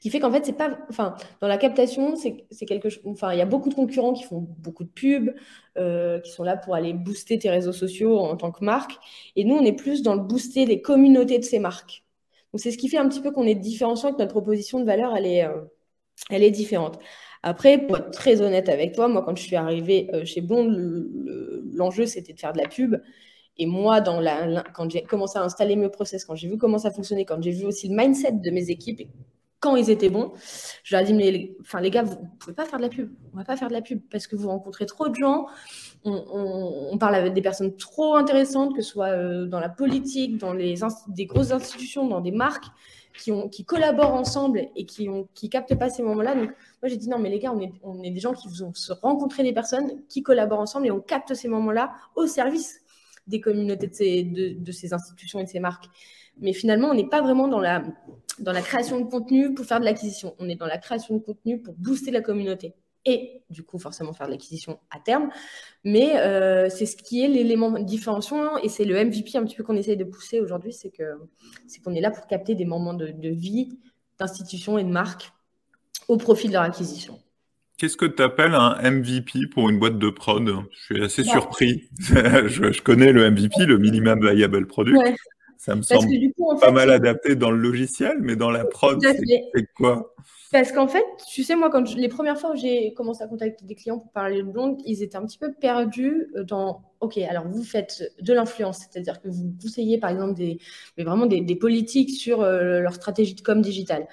qui 0.00 0.10
fait 0.10 0.20
qu'en 0.20 0.30
fait, 0.30 0.44
c'est 0.44 0.52
pas. 0.56 0.78
Enfin, 0.88 1.16
dans 1.40 1.48
la 1.48 1.58
captation, 1.58 2.14
c'est 2.16 2.66
quelque 2.66 2.88
chose. 2.88 3.02
Enfin, 3.06 3.32
il 3.32 3.38
y 3.38 3.42
a 3.42 3.46
beaucoup 3.46 3.68
de 3.68 3.74
concurrents 3.74 4.12
qui 4.12 4.24
font 4.24 4.46
beaucoup 4.58 4.84
de 4.84 4.90
pubs, 4.90 5.34
euh, 5.76 6.20
qui 6.20 6.30
sont 6.30 6.44
là 6.44 6.56
pour 6.56 6.74
aller 6.74 6.92
booster 6.92 7.38
tes 7.38 7.50
réseaux 7.50 7.72
sociaux 7.72 8.18
en 8.18 8.36
tant 8.36 8.52
que 8.52 8.64
marque. 8.64 8.92
Et 9.36 9.44
nous, 9.44 9.56
on 9.56 9.64
est 9.64 9.72
plus 9.72 10.02
dans 10.02 10.14
le 10.14 10.20
booster 10.20 10.66
les 10.66 10.80
communautés 10.80 11.38
de 11.38 11.44
ces 11.44 11.58
marques. 11.58 12.04
Donc, 12.52 12.60
c'est 12.60 12.70
ce 12.70 12.78
qui 12.78 12.88
fait 12.88 12.98
un 12.98 13.08
petit 13.08 13.20
peu 13.20 13.32
qu'on 13.32 13.46
est 13.46 13.54
différenciant, 13.56 14.12
que 14.12 14.18
notre 14.18 14.32
proposition 14.32 14.80
de 14.80 14.84
valeur, 14.84 15.16
elle 15.16 15.26
est, 15.26 15.44
euh, 15.44 15.62
elle 16.30 16.44
est 16.44 16.50
différente. 16.52 16.98
Après, 17.42 17.78
pour 17.78 17.98
être 17.98 18.10
très 18.10 18.40
honnête 18.40 18.68
avec 18.68 18.94
toi, 18.94 19.08
moi, 19.08 19.22
quand 19.22 19.36
je 19.36 19.42
suis 19.42 19.56
arrivée 19.56 20.08
euh, 20.14 20.24
chez 20.24 20.40
Bond, 20.40 20.72
l'enjeu, 21.72 22.06
c'était 22.06 22.32
de 22.32 22.40
faire 22.40 22.52
de 22.52 22.58
la 22.58 22.68
pub. 22.68 22.96
Et 23.56 23.66
moi, 23.66 24.00
dans 24.00 24.20
la, 24.20 24.64
quand 24.74 24.90
j'ai 24.90 25.02
commencé 25.02 25.38
à 25.38 25.42
installer 25.42 25.76
mes 25.76 25.88
process, 25.88 26.24
quand 26.24 26.34
j'ai 26.34 26.48
vu 26.48 26.58
comment 26.58 26.78
ça 26.78 26.90
fonctionnait, 26.90 27.24
quand 27.24 27.42
j'ai 27.42 27.50
vu 27.52 27.66
aussi 27.66 27.88
le 27.88 27.96
mindset 27.96 28.32
de 28.32 28.50
mes 28.50 28.70
équipes 28.70 29.02
quand 29.64 29.76
ils 29.76 29.88
étaient 29.88 30.10
bons, 30.10 30.30
je 30.82 30.94
leur 30.94 31.02
ai 31.02 31.06
dit, 31.06 31.14
mais 31.14 31.30
les, 31.30 31.56
enfin, 31.62 31.80
les 31.80 31.90
gars, 31.90 32.02
vous 32.02 32.20
ne 32.20 32.38
pouvez 32.38 32.52
pas 32.52 32.66
faire 32.66 32.78
de 32.78 32.84
la 32.84 32.90
pub. 32.90 33.10
On 33.32 33.36
ne 33.36 33.40
va 33.40 33.46
pas 33.46 33.56
faire 33.56 33.68
de 33.68 33.72
la 33.72 33.80
pub 33.80 33.98
parce 34.10 34.26
que 34.26 34.36
vous 34.36 34.48
rencontrez 34.48 34.84
trop 34.84 35.08
de 35.08 35.14
gens. 35.14 35.46
On, 36.04 36.98
parle 36.98 37.14
avec 37.14 37.32
des 37.32 37.40
personnes 37.40 37.74
trop 37.78 38.14
intéressantes, 38.14 38.76
que 38.76 38.82
ce 38.82 38.90
soit 38.90 39.08
euh, 39.08 39.46
dans 39.46 39.60
la 39.60 39.70
politique, 39.70 40.36
dans 40.36 40.52
les 40.52 40.74
des 41.08 41.24
grosses 41.24 41.50
institutions, 41.50 42.06
dans 42.06 42.20
des 42.20 42.30
marques 42.30 42.66
qui, 43.16 43.64
collaborent 43.64 44.12
ensemble 44.12 44.68
et 44.76 44.84
qui 44.84 45.08
ne 45.08 45.48
captent 45.48 45.76
pas 45.76 45.88
ces 45.88 46.02
moments-là. 46.02 46.34
Donc, 46.34 46.50
moi, 46.82 46.88
j'ai 46.88 46.98
dit, 46.98 47.08
non, 47.08 47.18
mais 47.18 47.30
les 47.30 47.38
gars, 47.38 47.54
on 47.82 48.02
est, 48.02 48.10
des 48.10 48.20
gens 48.20 48.34
qui 48.34 48.48
vont 48.48 48.74
se 48.74 48.92
rencontrer 48.92 49.44
des 49.44 49.54
personnes 49.54 50.02
qui 50.10 50.22
collaborent 50.22 50.60
ensemble 50.60 50.88
et 50.88 50.90
on 50.90 51.00
capte 51.00 51.32
ces 51.32 51.48
moments-là 51.48 51.94
au 52.16 52.26
service 52.26 52.82
des 53.26 53.40
communautés 53.40 53.86
de 54.24 54.72
ces 54.72 54.92
institutions 54.92 55.38
et 55.38 55.44
de 55.44 55.48
ces 55.48 55.60
marques. 55.60 55.86
Mais 56.40 56.52
finalement, 56.52 56.88
on 56.88 56.94
n'est 56.94 57.08
pas 57.08 57.22
vraiment 57.22 57.48
dans 57.48 57.60
la, 57.60 57.84
dans 58.38 58.52
la 58.52 58.62
création 58.62 59.00
de 59.00 59.04
contenu 59.04 59.54
pour 59.54 59.64
faire 59.64 59.80
de 59.80 59.84
l'acquisition. 59.84 60.34
On 60.38 60.48
est 60.48 60.56
dans 60.56 60.66
la 60.66 60.78
création 60.78 61.14
de 61.14 61.20
contenu 61.20 61.60
pour 61.60 61.74
booster 61.74 62.10
la 62.10 62.20
communauté. 62.20 62.74
Et 63.06 63.42
du 63.50 63.62
coup, 63.62 63.78
forcément, 63.78 64.12
faire 64.14 64.26
de 64.26 64.32
l'acquisition 64.32 64.78
à 64.90 64.98
terme. 64.98 65.28
Mais 65.84 66.16
euh, 66.16 66.68
c'est 66.70 66.86
ce 66.86 66.96
qui 66.96 67.22
est 67.22 67.28
l'élément 67.28 67.78
différenciant 67.78 68.56
et 68.58 68.68
c'est 68.68 68.84
le 68.84 68.94
MVP 69.04 69.36
un 69.36 69.44
petit 69.44 69.56
peu 69.56 69.62
qu'on 69.62 69.76
essaye 69.76 69.96
de 69.96 70.04
pousser 70.04 70.40
aujourd'hui, 70.40 70.72
c'est 70.72 70.90
que 70.90 71.02
c'est 71.66 71.82
qu'on 71.82 71.94
est 71.94 72.00
là 72.00 72.10
pour 72.10 72.26
capter 72.26 72.54
des 72.54 72.64
moments 72.64 72.94
de, 72.94 73.28
vie 73.28 73.78
d'institutions 74.18 74.78
et 74.78 74.84
de 74.84 74.88
marques 74.88 75.32
au 76.08 76.16
profit 76.16 76.48
de 76.48 76.54
leur 76.54 76.62
acquisition. 76.62 77.20
Qu'est-ce 77.76 77.96
que 77.96 78.06
tu 78.06 78.22
appelles 78.22 78.54
un 78.54 78.76
MVP 78.90 79.48
pour 79.52 79.68
une 79.68 79.78
boîte 79.78 79.98
de 79.98 80.08
prod? 80.08 80.48
Je 80.70 80.84
suis 80.84 81.04
assez 81.04 81.24
surpris. 81.24 81.90
je, 81.98 82.80
connais 82.80 83.12
le 83.12 83.28
MVP, 83.30 83.66
le 83.66 83.78
Minimum 83.78 84.20
Viable 84.20 84.66
Product. 84.66 84.96
Ça 85.64 85.74
me 85.74 85.80
semble 85.80 86.10
pas 86.60 86.70
mal 86.70 86.90
adapté 86.90 87.36
dans 87.36 87.50
le 87.50 87.56
logiciel, 87.56 88.18
mais 88.20 88.36
dans 88.36 88.50
la 88.50 88.66
prod, 88.66 89.02
c'est 89.02 89.66
quoi? 89.74 90.14
Parce 90.52 90.72
qu'en 90.72 90.86
fait, 90.86 91.04
tu 91.26 91.42
sais, 91.42 91.56
moi, 91.56 91.70
quand 91.70 91.94
les 91.96 92.08
premières 92.08 92.38
fois 92.38 92.52
où 92.52 92.54
j'ai 92.54 92.92
commencé 92.92 93.24
à 93.24 93.26
contacter 93.26 93.64
des 93.64 93.74
clients 93.74 93.98
pour 93.98 94.12
parler 94.12 94.42
de 94.42 94.46
blonde, 94.46 94.76
ils 94.84 95.02
étaient 95.02 95.16
un 95.16 95.24
petit 95.24 95.38
peu 95.38 95.54
perdus 95.54 96.28
euh, 96.36 96.44
dans 96.44 96.82
OK, 97.00 97.16
alors 97.18 97.48
vous 97.48 97.64
faites 97.64 98.12
de 98.20 98.32
l'influence, 98.34 98.78
c'est-à-dire 98.78 99.22
que 99.22 99.28
vous 99.28 99.54
conseillez 99.60 99.98
par 99.98 100.10
exemple 100.10 100.34
des, 100.34 100.58
mais 100.96 101.04
vraiment 101.04 101.26
des, 101.26 101.56
politiques 101.56 102.10
sur 102.10 102.42
euh, 102.42 102.80
leur 102.80 102.94
stratégie 102.94 103.34
de 103.34 103.40
com 103.40 103.62
digital. 103.62 104.06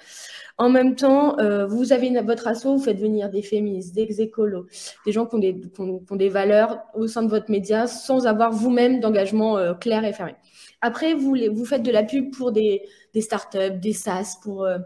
En 0.56 0.70
même 0.70 0.96
temps, 0.96 1.38
euh, 1.38 1.66
vous 1.66 1.92
avez 1.92 2.10
votre 2.22 2.48
asso, 2.48 2.64
vous 2.64 2.82
faites 2.82 2.98
venir 2.98 3.28
des 3.28 3.42
féministes, 3.42 3.94
des 3.94 4.22
écolos, 4.22 4.66
des 5.04 5.12
gens 5.12 5.26
qui 5.26 5.34
ont 5.34 5.38
des, 5.38 5.60
qui 5.60 5.80
ont 5.80 6.16
des, 6.16 6.28
valeurs 6.30 6.80
au 6.94 7.06
sein 7.06 7.22
de 7.22 7.28
votre 7.28 7.50
média 7.50 7.86
sans 7.86 8.26
avoir 8.26 8.52
vous-même 8.52 9.00
d'engagement 9.00 9.74
clair 9.74 10.04
et 10.04 10.12
fermé. 10.12 10.34
Après, 10.82 11.14
vous, 11.14 11.64
faites 11.64 11.84
de 11.84 11.92
la 11.92 12.02
pub 12.02 12.34
pour 12.34 12.50
des, 12.50 12.82
startups, 13.20 13.78
des 13.78 13.92
SaaS, 13.92 14.38
pour, 14.42 14.64
euh, 14.64 14.78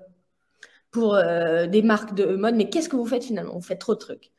euh, 0.96 1.66
des 1.66 1.82
marques 1.82 2.14
de 2.14 2.37
mode. 2.37 2.54
Mais 2.54 2.68
qu'est-ce 2.68 2.88
que 2.90 2.96
vous 2.96 3.06
faites 3.06 3.24
finalement? 3.24 3.54
Vous 3.54 3.62
faites 3.62 3.80
trop 3.80 3.94
de 3.94 3.98
trucs. 3.98 4.30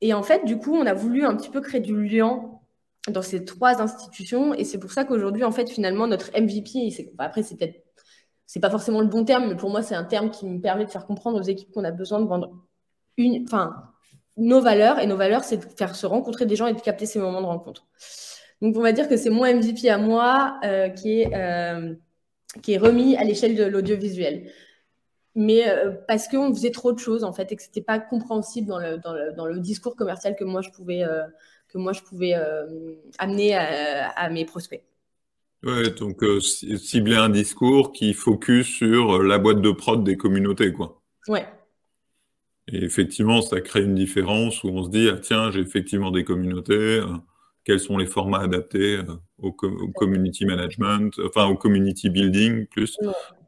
Et 0.00 0.14
en 0.14 0.22
fait, 0.22 0.44
du 0.44 0.58
coup, 0.58 0.74
on 0.74 0.86
a 0.86 0.94
voulu 0.94 1.24
un 1.24 1.36
petit 1.36 1.50
peu 1.50 1.60
créer 1.60 1.80
du 1.80 2.04
lien 2.04 2.40
dans 3.08 3.22
ces 3.22 3.44
trois 3.44 3.82
institutions. 3.82 4.54
Et 4.54 4.64
c'est 4.64 4.78
pour 4.78 4.92
ça 4.92 5.04
qu'aujourd'hui, 5.04 5.44
en 5.44 5.52
fait, 5.52 5.68
finalement, 5.68 6.06
notre 6.06 6.30
MVP, 6.38 6.94
après, 7.18 7.42
c'est 7.42 7.56
peut-être, 7.56 7.82
c'est 8.46 8.60
pas 8.60 8.70
forcément 8.70 9.00
le 9.00 9.08
bon 9.08 9.24
terme, 9.24 9.48
mais 9.48 9.56
pour 9.56 9.70
moi, 9.70 9.82
c'est 9.82 9.96
un 9.96 10.04
terme 10.04 10.30
qui 10.30 10.46
me 10.46 10.60
permet 10.60 10.84
de 10.84 10.90
faire 10.90 11.06
comprendre 11.06 11.40
aux 11.40 11.42
équipes 11.42 11.72
qu'on 11.72 11.84
a 11.84 11.90
besoin 11.90 12.20
de 12.20 12.26
vendre 12.26 12.52
une, 13.16 13.44
enfin, 13.44 13.74
nos 14.36 14.60
valeurs. 14.60 15.00
Et 15.00 15.06
nos 15.06 15.16
valeurs, 15.16 15.42
c'est 15.42 15.56
de 15.56 15.64
faire 15.76 15.96
se 15.96 16.06
rencontrer 16.06 16.46
des 16.46 16.54
gens 16.54 16.68
et 16.68 16.74
de 16.74 16.80
capter 16.80 17.06
ces 17.06 17.18
moments 17.18 17.40
de 17.40 17.46
rencontre. 17.46 17.86
Donc, 18.62 18.76
on 18.76 18.80
va 18.80 18.92
dire 18.92 19.08
que 19.08 19.16
c'est 19.16 19.30
mon 19.30 19.44
MVP 19.44 19.88
à 19.88 19.98
moi 19.98 20.58
euh, 20.64 20.88
qui, 20.88 21.20
est, 21.20 21.34
euh, 21.34 21.94
qui 22.62 22.72
est 22.72 22.78
remis 22.78 23.16
à 23.16 23.24
l'échelle 23.24 23.54
de 23.54 23.64
l'audiovisuel. 23.64 24.50
Mais 25.34 25.68
euh, 25.68 25.92
parce 26.08 26.28
qu'on 26.28 26.54
faisait 26.54 26.70
trop 26.70 26.92
de 26.92 26.98
choses, 26.98 27.22
en 27.22 27.32
fait, 27.32 27.52
et 27.52 27.56
que 27.56 27.62
ce 27.62 27.68
n'était 27.68 27.82
pas 27.82 27.98
compréhensible 27.98 28.66
dans 28.66 28.78
le, 28.78 28.96
dans, 28.98 29.12
le, 29.12 29.32
dans 29.36 29.46
le, 29.46 29.60
discours 29.60 29.94
commercial 29.94 30.34
que 30.34 30.44
moi, 30.44 30.62
je 30.62 30.70
pouvais, 30.70 31.04
que 31.68 31.76
moi, 31.76 31.92
je 31.92 32.00
pouvais 32.00 32.34
amener 33.18 33.54
à, 33.54 34.08
à, 34.08 34.30
mes 34.30 34.46
prospects. 34.46 34.82
Ouais, 35.62 35.90
donc 35.90 36.22
cibler 36.78 37.16
un 37.16 37.28
discours 37.28 37.92
qui 37.92 38.14
focus 38.14 38.66
sur 38.66 39.22
la 39.22 39.38
boîte 39.38 39.60
de 39.60 39.70
prod 39.70 40.02
des 40.02 40.16
communautés, 40.16 40.72
quoi. 40.72 41.02
Ouais. 41.28 41.46
Et 42.68 42.82
effectivement, 42.82 43.42
ça 43.42 43.60
crée 43.60 43.82
une 43.82 43.94
différence 43.94 44.64
où 44.64 44.68
on 44.68 44.84
se 44.84 44.88
dit, 44.88 45.08
ah, 45.12 45.18
tiens, 45.20 45.50
j'ai 45.50 45.60
effectivement 45.60 46.10
des 46.10 46.24
communautés 46.24 47.00
quels 47.66 47.80
sont 47.80 47.98
les 47.98 48.06
formats 48.06 48.38
adaptés 48.38 48.98
euh, 48.98 49.02
au, 49.38 49.52
community 49.52 50.46
management, 50.46 51.20
enfin 51.26 51.46
au 51.46 51.56
community 51.56 52.08
building 52.08 52.66
plus. 52.66 52.96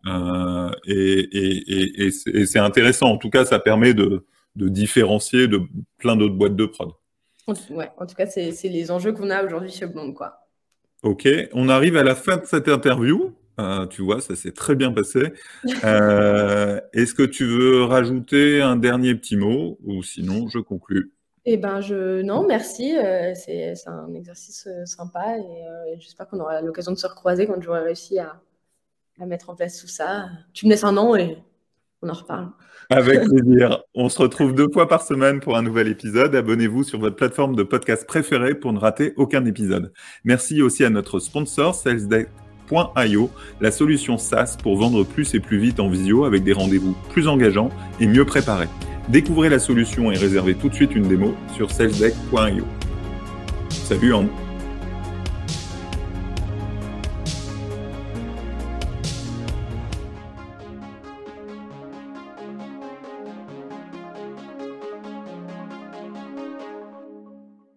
Euh, 0.06 0.70
et, 0.86 2.10
c'est 2.10 2.58
intéressant. 2.58 3.06
En 3.06 3.16
tout 3.16 3.30
cas, 3.30 3.44
ça 3.44 3.60
permet 3.60 3.94
de, 3.94 4.26
différencier 4.56 5.46
de 5.46 5.60
plein 5.98 6.16
d'autres 6.16 6.34
boîtes 6.34 6.56
de 6.56 6.66
prod. 6.66 6.90
Ouais, 7.70 7.88
en 7.96 8.06
tout 8.06 8.16
cas, 8.16 8.26
c'est 8.26 8.52
les 8.64 8.90
enjeux 8.90 9.12
qu'on 9.12 9.30
a 9.30 9.44
aujourd'hui 9.44 9.70
chez 9.70 9.86
Blonde, 9.86 10.14
quoi. 10.14 10.40
Ok, 11.04 11.28
on 11.52 11.68
arrive 11.68 11.96
à 11.96 12.02
la 12.02 12.16
fin 12.16 12.38
de 12.38 12.44
cette 12.44 12.68
interview. 12.68 13.32
Euh, 13.60 13.86
tu 13.86 14.02
vois, 14.02 14.20
ça 14.20 14.34
s'est 14.34 14.52
très 14.52 14.74
bien 14.74 14.92
passé. 14.92 15.32
Euh, 15.84 16.80
Est-ce 16.92 17.14
que 17.14 17.22
tu 17.22 17.44
veux 17.44 17.84
rajouter 17.84 18.60
un 18.60 18.76
dernier 18.76 19.14
petit 19.14 19.36
mot 19.36 19.78
ou 19.84 20.02
sinon 20.02 20.48
je 20.48 20.58
conclus 20.58 21.12
Eh 21.50 21.56
ben, 21.56 21.80
je 21.80 22.20
non, 22.20 22.46
merci. 22.46 22.94
Euh, 22.94 23.32
c'est 23.34 23.74
un 23.86 24.12
exercice 24.12 24.66
euh, 24.66 24.84
sympa 24.84 25.38
et 25.38 25.40
euh, 25.40 25.96
j'espère 25.98 26.28
qu'on 26.28 26.40
aura 26.40 26.60
l'occasion 26.60 26.92
de 26.92 26.98
se 26.98 27.06
recroiser 27.06 27.46
quand 27.46 27.58
j'aurai 27.62 27.80
réussi 27.80 28.18
à, 28.18 28.38
à 29.18 29.24
mettre 29.24 29.48
en 29.48 29.54
place 29.54 29.80
tout 29.80 29.88
ça. 29.88 30.28
Tu 30.52 30.66
me 30.66 30.72
laisses 30.72 30.84
un 30.84 30.98
an 30.98 31.16
et 31.16 31.38
on 32.02 32.10
en 32.10 32.12
reparle. 32.12 32.50
Avec 32.90 33.22
plaisir. 33.22 33.82
On 33.94 34.10
se 34.10 34.20
retrouve 34.20 34.54
deux 34.54 34.68
fois 34.70 34.88
par 34.88 35.00
semaine 35.00 35.40
pour 35.40 35.56
un 35.56 35.62
nouvel 35.62 35.88
épisode. 35.88 36.34
Abonnez-vous 36.34 36.84
sur 36.84 36.98
votre 36.98 37.16
plateforme 37.16 37.56
de 37.56 37.62
podcast 37.62 38.06
préférée 38.06 38.54
pour 38.54 38.74
ne 38.74 38.78
rater 38.78 39.14
aucun 39.16 39.46
épisode. 39.46 39.94
Merci 40.24 40.60
aussi 40.60 40.84
à 40.84 40.90
notre 40.90 41.18
sponsor, 41.18 41.74
SalesDeck.io, 41.74 43.30
la 43.62 43.70
solution 43.70 44.18
SaaS 44.18 44.58
pour 44.62 44.76
vendre 44.76 45.02
plus 45.02 45.32
et 45.32 45.40
plus 45.40 45.58
vite 45.58 45.80
en 45.80 45.88
visio 45.88 46.26
avec 46.26 46.44
des 46.44 46.52
rendez-vous 46.52 46.94
plus 47.08 47.26
engageants 47.26 47.70
et 48.00 48.06
mieux 48.06 48.26
préparés. 48.26 48.68
Découvrez 49.08 49.48
la 49.48 49.58
solution 49.58 50.12
et 50.12 50.16
réservez 50.16 50.54
tout 50.54 50.68
de 50.68 50.74
suite 50.74 50.94
une 50.94 51.08
démo 51.08 51.34
sur 51.54 51.70
salesdeck.io. 51.70 52.64
Salut 53.70 54.14
Anne 54.14 54.28